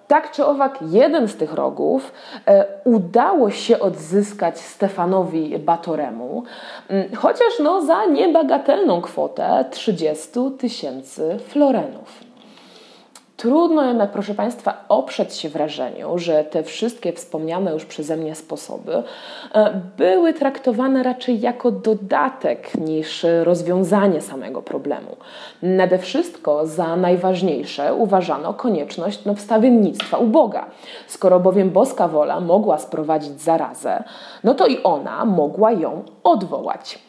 Tak 0.07 0.31
czy 0.31 0.45
owak, 0.45 0.79
jeden 0.81 1.27
z 1.27 1.35
tych 1.35 1.53
rogów 1.53 2.11
e, 2.47 2.65
udało 2.83 3.51
się 3.51 3.79
odzyskać 3.79 4.59
Stefanowi 4.59 5.59
Batoremu, 5.59 6.43
mm, 6.89 7.15
chociaż 7.15 7.59
no 7.59 7.81
za 7.81 8.05
niebagatelną 8.05 9.01
kwotę 9.01 9.65
30 9.71 10.29
tysięcy 10.59 11.37
florenów. 11.47 12.32
Trudno 13.43 13.85
jednak, 13.85 14.11
proszę 14.11 14.33
Państwa, 14.35 14.83
oprzeć 14.89 15.33
się 15.33 15.49
wrażeniu, 15.49 16.17
że 16.17 16.43
te 16.43 16.63
wszystkie 16.63 17.13
wspomniane 17.13 17.71
już 17.71 17.85
przeze 17.85 18.17
mnie 18.17 18.35
sposoby 18.35 19.03
e, 19.53 19.81
były 19.97 20.33
traktowane 20.33 21.03
raczej 21.03 21.41
jako 21.41 21.71
dodatek 21.71 22.75
niż 22.75 23.25
rozwiązanie 23.43 24.21
samego 24.21 24.61
problemu. 24.61 25.15
Nade 25.61 25.97
wszystko 25.97 26.67
za 26.67 26.95
najważniejsze 26.95 27.93
uważano 27.93 28.53
konieczność 28.53 29.25
no, 29.25 29.35
wstawiennictwa 29.35 30.17
u 30.17 30.27
Boga. 30.27 30.65
Skoro 31.07 31.39
bowiem 31.39 31.69
boska 31.69 32.07
wola 32.07 32.39
mogła 32.39 32.77
sprowadzić 32.77 33.41
zarazę, 33.41 34.03
no 34.43 34.53
to 34.53 34.67
i 34.67 34.83
ona 34.83 35.25
mogła 35.25 35.71
ją 35.71 36.03
odwołać. 36.23 36.99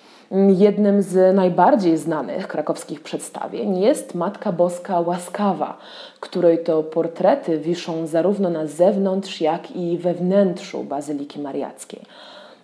Jednym 0.49 1.03
z 1.03 1.37
najbardziej 1.37 1.97
znanych 1.97 2.49
krakowskich 2.49 3.03
przedstawień 3.03 3.81
jest 3.81 4.14
Matka 4.14 4.53
Boska 4.53 5.01
Łaskawa, 5.01 5.77
której 6.20 6.64
to 6.64 6.83
portrety 6.83 7.59
wiszą 7.59 8.07
zarówno 8.07 8.51
na 8.51 8.66
zewnątrz, 8.66 9.40
jak 9.40 9.77
i 9.77 9.99
we 9.99 10.14
wnętrzu 10.14 10.85
Bazyliki 10.85 11.40
Mariackiej. 11.40 12.03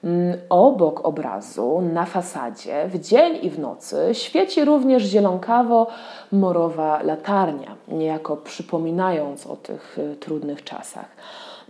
Mm, 0.05 0.39
obok 0.49 1.07
obrazu, 1.07 1.83
na 1.93 2.07
fasadzie, 2.07 2.89
w 2.89 3.01
dzień 3.01 3.39
i 3.43 3.51
w 3.51 3.59
nocy 3.59 4.09
świeci 4.13 4.65
również 4.65 5.03
zielonkawo-morowa 5.03 7.03
latarnia, 7.03 7.75
niejako 7.89 8.37
przypominając 8.37 9.47
o 9.47 9.57
tych 9.57 9.99
y, 9.99 10.17
trudnych 10.17 10.65
czasach. 10.65 11.09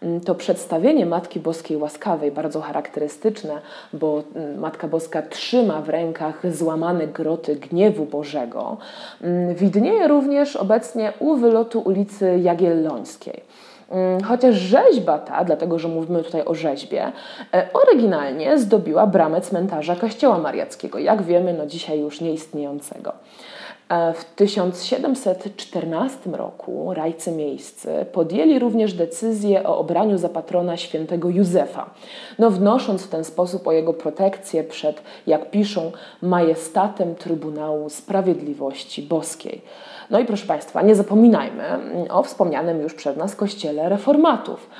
Mm, 0.02 0.20
to 0.20 0.34
przedstawienie 0.34 1.06
Matki 1.06 1.40
Boskiej 1.40 1.76
Łaskawej, 1.76 2.32
bardzo 2.32 2.60
charakterystyczne, 2.60 3.60
bo 3.92 4.22
mm, 4.34 4.58
Matka 4.58 4.88
Boska 4.88 5.22
trzyma 5.22 5.82
w 5.82 5.88
rękach 5.88 6.52
złamane 6.52 7.06
groty 7.06 7.56
gniewu 7.56 8.04
Bożego, 8.04 8.76
mm, 9.22 9.54
widnieje 9.54 10.08
również 10.08 10.56
obecnie 10.56 11.12
u 11.18 11.36
wylotu 11.36 11.80
ulicy 11.80 12.38
Jagiellońskiej. 12.42 13.42
Chociaż 14.24 14.54
rzeźba 14.54 15.18
ta, 15.18 15.44
dlatego 15.44 15.78
że 15.78 15.88
mówimy 15.88 16.22
tutaj 16.22 16.44
o 16.44 16.54
rzeźbie, 16.54 17.12
e, 17.54 17.68
oryginalnie 17.72 18.58
zdobiła 18.58 19.06
bramę 19.06 19.40
cmentarza 19.40 19.96
Kościoła 19.96 20.38
Mariackiego, 20.38 20.98
jak 20.98 21.22
wiemy, 21.22 21.52
no 21.52 21.66
dzisiaj 21.66 22.00
już 22.00 22.20
nieistniejącego. 22.20 23.12
E, 23.90 24.12
w 24.12 24.24
1714 24.24 26.18
roku 26.32 26.94
rajcy 26.94 27.32
miejscy 27.32 28.06
podjęli 28.12 28.58
również 28.58 28.92
decyzję 28.92 29.64
o 29.64 29.78
obraniu 29.78 30.18
za 30.18 30.28
patrona 30.28 30.76
świętego 30.76 31.28
Józefa, 31.28 31.90
no 32.38 32.50
wnosząc 32.50 33.02
w 33.02 33.08
ten 33.08 33.24
sposób 33.24 33.66
o 33.66 33.72
jego 33.72 33.92
protekcję 33.92 34.64
przed, 34.64 35.02
jak 35.26 35.50
piszą, 35.50 35.92
majestatem 36.22 37.14
Trybunału 37.14 37.90
Sprawiedliwości 37.90 39.02
Boskiej. 39.02 39.60
No 40.10 40.18
i 40.18 40.24
proszę 40.24 40.46
Państwa, 40.46 40.82
nie 40.82 40.94
zapominajmy 40.94 41.64
o 42.10 42.22
wspomnianym 42.22 42.80
już 42.80 42.94
przez 42.94 43.16
nas 43.16 43.36
kościele 43.36 43.88
reformatów 43.88 44.70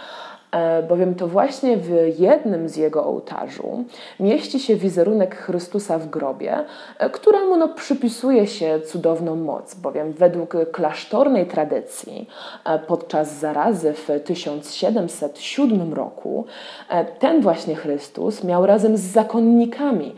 bowiem 0.88 1.14
to 1.14 1.26
właśnie 1.26 1.76
w 1.76 2.18
jednym 2.18 2.68
z 2.68 2.76
jego 2.76 3.04
ołtarzu 3.04 3.84
mieści 4.20 4.60
się 4.60 4.76
wizerunek 4.76 5.36
Chrystusa 5.36 5.98
w 5.98 6.08
grobie, 6.08 6.64
e, 6.98 7.10
któremu 7.10 7.56
no, 7.56 7.68
przypisuje 7.68 8.46
się 8.46 8.80
cudowną 8.80 9.36
moc, 9.36 9.74
bowiem 9.74 10.12
według 10.12 10.54
klasztornej 10.72 11.46
tradycji 11.46 12.28
e, 12.64 12.78
podczas 12.78 13.38
zarazy 13.38 13.92
w 13.92 14.08
1707 14.24 15.94
roku 15.94 16.44
ten 17.18 17.40
właśnie 17.40 17.74
Chrystus 17.76 18.44
miał 18.44 18.66
razem 18.66 18.96
z 18.96 19.00
zakonnikami 19.00 20.14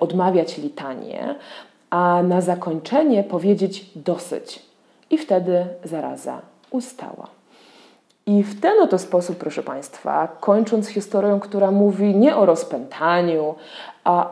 odmawiać 0.00 0.58
litanie, 0.58 1.34
a 1.90 2.22
na 2.22 2.40
zakończenie 2.40 3.24
powiedzieć 3.24 3.90
dosyć. 3.96 4.62
I 5.10 5.18
wtedy 5.18 5.66
zaraza 5.84 6.42
ustała. 6.70 7.35
I 8.28 8.42
w 8.42 8.60
ten 8.60 8.80
oto 8.80 8.98
sposób, 8.98 9.36
proszę 9.38 9.62
Państwa, 9.62 10.28
kończąc 10.40 10.88
historią, 10.88 11.40
która 11.40 11.70
mówi 11.70 12.16
nie 12.16 12.36
o 12.36 12.46
rozpętaniu, 12.46 13.54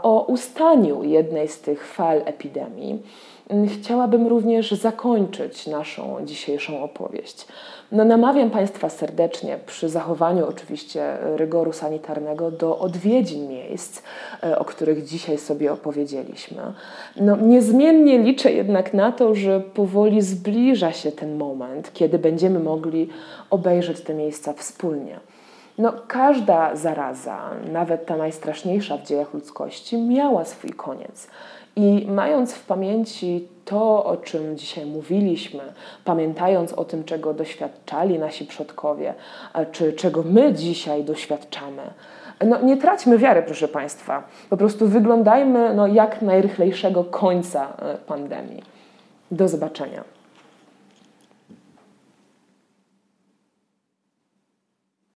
o 0.02 0.24
ustaniu 0.28 1.02
jednej 1.02 1.48
z 1.48 1.60
tych 1.60 1.86
fal 1.86 2.22
epidemii, 2.24 3.02
chciałabym 3.68 4.26
również 4.26 4.72
zakończyć 4.72 5.66
naszą 5.66 6.16
dzisiejszą 6.24 6.82
opowieść. 6.82 7.46
No, 7.92 8.04
namawiam 8.04 8.50
Państwa 8.50 8.88
serdecznie, 8.88 9.58
przy 9.66 9.88
zachowaniu 9.88 10.46
oczywiście 10.48 11.16
rygoru 11.36 11.72
sanitarnego, 11.72 12.50
do 12.50 12.78
odwiedzin 12.78 13.48
miejsc, 13.48 14.02
e, 14.42 14.58
o 14.58 14.64
których 14.64 15.04
dzisiaj 15.04 15.38
sobie 15.38 15.72
opowiedzieliśmy. 15.72 16.62
No, 17.16 17.36
niezmiennie 17.36 18.18
liczę 18.18 18.52
jednak 18.52 18.94
na 18.94 19.12
to, 19.12 19.34
że 19.34 19.60
powoli 19.60 20.22
zbliża 20.22 20.92
się 20.92 21.12
ten 21.12 21.36
moment, 21.36 21.92
kiedy 21.92 22.18
będziemy 22.18 22.60
mogli 22.60 23.08
obejrzeć 23.50 24.00
te 24.00 24.14
miejsca 24.14 24.52
wspólnie. 24.52 25.20
No, 25.78 25.92
każda 26.08 26.76
zaraza, 26.76 27.50
nawet 27.72 28.06
ta 28.06 28.16
najstraszniejsza 28.16 28.96
w 28.96 29.02
dziejach 29.02 29.34
ludzkości, 29.34 29.98
miała 29.98 30.44
swój 30.44 30.70
koniec. 30.70 31.28
I 31.76 32.06
mając 32.10 32.52
w 32.52 32.66
pamięci 32.66 33.48
to, 33.64 34.04
o 34.04 34.16
czym 34.16 34.56
dzisiaj 34.56 34.86
mówiliśmy, 34.86 35.60
pamiętając 36.04 36.72
o 36.72 36.84
tym, 36.84 37.04
czego 37.04 37.34
doświadczali 37.34 38.18
nasi 38.18 38.46
przodkowie, 38.46 39.14
czy 39.72 39.92
czego 39.92 40.22
my 40.22 40.52
dzisiaj 40.52 41.04
doświadczamy, 41.04 41.82
no, 42.46 42.60
nie 42.60 42.76
traćmy 42.76 43.18
wiary, 43.18 43.42
proszę 43.42 43.68
Państwa. 43.68 44.22
Po 44.50 44.56
prostu 44.56 44.88
wyglądajmy 44.88 45.74
no, 45.74 45.86
jak 45.86 46.22
najrychlejszego 46.22 47.04
końca 47.04 47.68
e, 47.78 47.96
pandemii. 48.06 48.62
Do 49.30 49.48
zobaczenia. 49.48 50.13